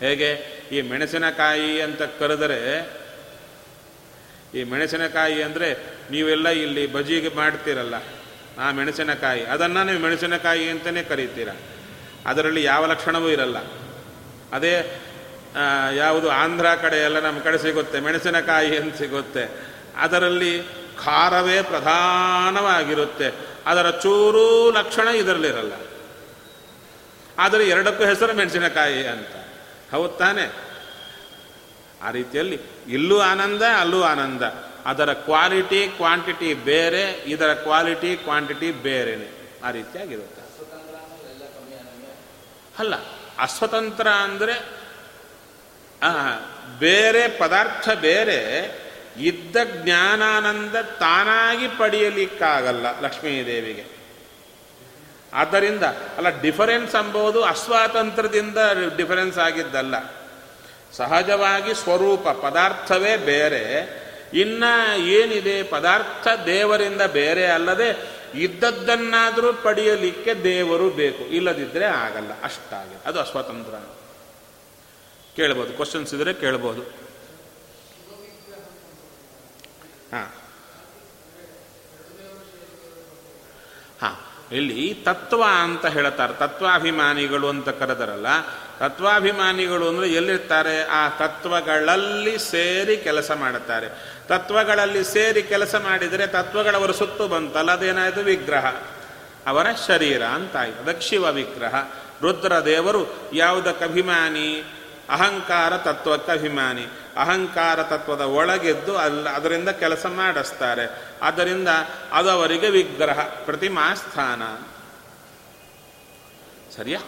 ಹೇಗೆ? 0.00 0.30
ಈ 0.72 0.80
ಮೆಣಸಿನಕಾಯಿ 0.90 1.72
ಅಂತ 1.80 2.02
ಕರೆದರೆ, 2.20 2.60
ಈ 4.54 4.62
ಮೆಣಸಿನಕಾಯಿ 4.64 5.38
ಅಂದರೆ 5.42 5.68
ನೀವೆಲ್ಲ 6.10 6.48
ಇಲ್ಲಿ 6.48 6.84
ಬಜಿಗೆ 6.92 7.30
ಮಾಡ್ತೀರಲ್ಲ, 7.36 7.96
ಆ 8.58 8.66
ಮೆಣಸಿನಕಾಯಿ. 8.72 9.42
ಅದನ್ನು 9.44 9.80
ನೀವು 9.84 10.00
ಮೆಣಸಿನಕಾಯಿ 10.00 10.66
ಅಂತಲೇ 10.70 11.02
ಕರೀತೀರ. 11.02 11.50
ಅದರಲ್ಲಿ 12.26 12.62
ಯಾವ 12.62 12.86
ಲಕ್ಷಣವೂ 12.86 13.28
ಇರಲ್ಲ. 13.28 13.58
ಅದೇ 14.52 14.72
ಯಾವುದು 15.96 16.28
ಆಂಧ್ರ 16.30 16.68
ಕಡೆ 16.74 16.98
ಎಲ್ಲ 17.04 17.18
ನಮ್ಮ 17.20 17.38
ಕಡೆ 17.40 17.58
ಸಿಗುತ್ತೆ, 17.58 18.00
ಮೆಣಸಿನಕಾಯಿ 18.00 18.72
ಅಂತ 18.76 18.94
ಸಿಗುತ್ತೆ. 18.96 19.44
ಅದರಲ್ಲಿ 19.96 20.52
ಖಾರವೇ 21.04 21.58
ಪ್ರಧಾನವಾಗಿರುತ್ತೆ. 21.62 23.28
ಅದರ 23.66 23.90
ಚೂರೂ 24.02 24.46
ಲಕ್ಷಣ 24.70 25.08
ಇದರಲ್ಲಿರಲ್ಲ. 25.22 25.74
ಆದರೆ 27.38 27.68
ಎರಡಕ್ಕೂ 27.68 28.04
ಹೆಸರು 28.04 28.32
ಮೆಣಸಿನಕಾಯಿ 28.32 29.06
ಅಂತ. 29.06 29.34
ಹೌದು 29.90 30.12
ತಾನೆ? 30.12 30.44
ಆ 32.02 32.10
ರೀತಿಯಲ್ಲಿ 32.10 32.60
ಇಲ್ಲೂ 32.88 33.20
ಆನಂದ, 33.20 33.62
ಅಲ್ಲೂ 33.80 34.02
ಆನಂದ. 34.02 34.42
ಅದರ 34.86 35.12
ಕ್ವಾಲಿಟಿ, 35.12 35.88
ಕ್ವಾಂಟಿಟಿ 35.88 36.54
ಬೇರೆ, 36.54 37.04
ಇದರ 37.26 37.54
ಕ್ವಾಲಿಟಿ, 37.54 38.16
ಕ್ವಾಂಟಿಟಿ 38.16 38.70
ಬೇರೆನೆ. 38.70 39.28
ಆ 39.64 39.70
ರೀತಿಯಾಗಿರುತ್ತೆ. 39.70 40.42
ಅಲ್ಲ, 42.78 42.94
ಅಸ್ವತಂತ್ರ 43.38 44.08
ಅಂದರೆ 44.08 44.54
ಬೇರೆ 46.78 47.28
ಪದಾರ್ಥ 47.38 47.88
ಬೇರೆ, 47.88 48.40
ಇದ್ದ 49.16 49.56
ಜ್ಞಾನಾನಂದ 49.84 50.76
ತಾನಾಗಿ 50.76 51.68
ಪಡೆಯಲಿಕ್ಕಾಗಲ್ಲ 51.68 53.00
ಲಕ್ಷ್ಮೀದೇವಿಗೆ. 53.00 53.95
ಆದ್ದರಿಂದ, 55.32 55.82
ಅಲ್ಲ 56.16 56.40
ಡಿಫರೆನ್ಸ್ 56.40 56.94
ಎಂಬುದು 56.94 57.44
ಅಸ್ವಾತಂತ್ರ್ಯದಿಂದ 57.44 58.58
ಡಿಫರೆನ್ಸ್ 58.96 59.38
ಆಗಿದ್ದಲ್ಲ. 59.38 59.94
ಸಹಜವಾಗಿ 60.92 61.74
ಸ್ವರೂಪ, 61.74 62.28
ಪದಾರ್ಥವೇ 62.28 63.16
ಬೇರೆ. 63.16 64.06
ಇನ್ನ 64.34 64.64
ಏನಿದೆ, 64.96 65.62
ಪದಾರ್ಥ 65.62 66.28
ದೇವರಿಂದ 66.46 67.02
ಬೇರೆ 67.02 67.46
ಅಲ್ಲದೆ, 67.46 68.16
ಇದ್ದದ್ದನ್ನಾದರೂ 68.34 69.52
ಪಡೆಯಲಿಕ್ಕೆ 69.52 70.34
ದೇವರು 70.34 70.90
ಬೇಕು. 70.90 71.24
ಇಲ್ಲದಿದ್ದರೆ 71.24 71.84
ಆಗಲ್ಲ. 71.84 72.42
ಅಷ್ಟಾಗಿ 72.42 72.94
ಅದು 73.06 73.20
ಅಸ್ವಾತಂತ್ರ 73.20 73.74
ಕೇಳ್ಬೋದು. 75.36 75.72
ಕ್ವಶನ್ಸ್ 75.72 76.14
ಇದ್ರೆ 76.14 76.34
ಕೇಳ್ಬೋದು. 76.34 76.82
ಹಾ. 80.12 80.45
ಇಲ್ಲಿ 84.52 84.98
ತತ್ವ 85.04 85.44
ಅಂತ 85.62 85.86
ಹೇಳ್ತಾರೆ. 85.86 86.32
ತತ್ವಾಭಿಮಾನಿಗಳು 86.32 87.48
ಅಂತ 87.48 87.68
ಕರೆದರಲ್ಲ. 87.68 88.26
ತತ್ವಾಭಿಮಾನಿಗಳು 88.78 89.88
ಅಂದರೆ 89.88 90.08
ಎಲ್ಲಿರ್ತಾರೆ? 90.08 90.84
ಆ 90.84 91.08
ತತ್ವಗಳಲ್ಲಿ 91.08 92.38
ಸೇರಿ 92.38 92.96
ಕೆಲಸ 92.96 93.30
ಮಾಡುತ್ತಾರೆ. 93.30 94.14
ತತ್ವಗಳಲ್ಲಿ 94.28 95.04
ಸೇರಿ 95.04 95.42
ಕೆಲಸ 95.42 95.74
ಮಾಡಿದರೆ 95.74 96.26
ತತ್ವಗಳವರು 96.26 96.92
ಸುತ್ತು 96.92 97.28
ಬಂತಲ್ಲ, 97.28 97.72
ಅದೇನಾಯಿತು? 97.72 98.20
ವಿಗ್ರಹ. 98.20 98.66
ಅವರ 99.46 99.66
ಶರೀರ 99.86 100.22
ಅಂತಾಯಿತು. 100.22 100.80
ಅದಕ್ಕೆ 100.80 101.06
ಶಿವ 101.06 101.32
ವಿಗ್ರಹ 101.32 101.74
ರುದ್ರದೇವರು 102.22 103.14
ಯಾವುದಕ್ಕಭಿಮಾನಿ 103.32 104.64
ಅಹಂಕಾರ 105.10 105.76
ತತ್ವಕ್ಕೆ 105.76 106.32
ಅಭಿಮಾನಿ. 106.32 106.86
ಅಹಂಕಾರ 107.16 107.82
ತತ್ವದ 107.82 108.20
ಒಳಗೆದ್ದು 108.20 108.98
ಅಲ್ಲ, 108.98 109.28
ಅದರಿಂದ 109.28 109.68
ಕೆಲಸ 109.68 110.06
ಮಾಡಿಸ್ತಾರೆ. 110.06 111.14
ಆದ್ದರಿಂದ 111.22 111.68
ಅದು 112.12 112.30
ಅವರಿಗೆ 112.30 112.70
ವಿಗ್ರಹ, 112.70 113.20
ಪ್ರತಿಮಾ 113.22 113.94
ಸ್ಥಾನ. 113.94 114.42
ಸರಿಯಾ? 116.76 117.00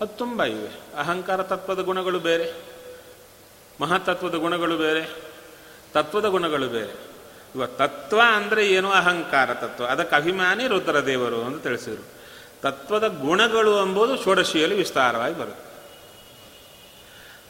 ಅದು 0.00 0.06
ತುಂಬ 0.06 0.44
ಇವೆ. 0.44 0.98
ಅಹಂಕಾರ 0.98 1.42
ತತ್ವದ 1.42 1.80
ಗುಣಗಳು 1.80 2.20
ಬೇರೆ 2.20 2.52
ಮಹಾತತ್ವದ 3.80 4.34
ಗುಣಗಳು 4.34 4.78
ಬೇರೆ, 4.78 5.10
ತತ್ವದ 5.92 6.26
ಗುಣಗಳು 6.26 6.68
ಬೇರೆ. 6.68 7.14
ಇವ 7.54 7.66
ತತ್ವ 7.66 8.20
ಅಂದರೆ 8.26 8.66
ಏನು? 8.66 8.92
ಅಹಂಕಾರ 8.92 9.54
ತತ್ವ. 9.54 9.86
ಅದಕ್ಕೆ 9.86 10.16
ಅಭಿಮಾನಿ 10.16 10.66
ರುದ್ರದೇವರು 10.66 11.44
ಅಂತ 11.44 11.62
ತಿಳಿಸಿದರು. 11.62 12.13
ತತ್ವದ 12.64 13.06
ಗುಣಗಳು 13.06 13.72
ಎಂಬುದು 13.82 14.24
ಷೋಡಶಿಯಲ್ಲಿ 14.24 14.76
ವಿಸ್ತಾರವಾಗಿ 14.76 15.38
ಬರುತ್ತೆ. 15.38 15.68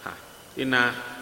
ಹಾಂ 0.04 0.16
ಇನ್ನು 0.58 1.13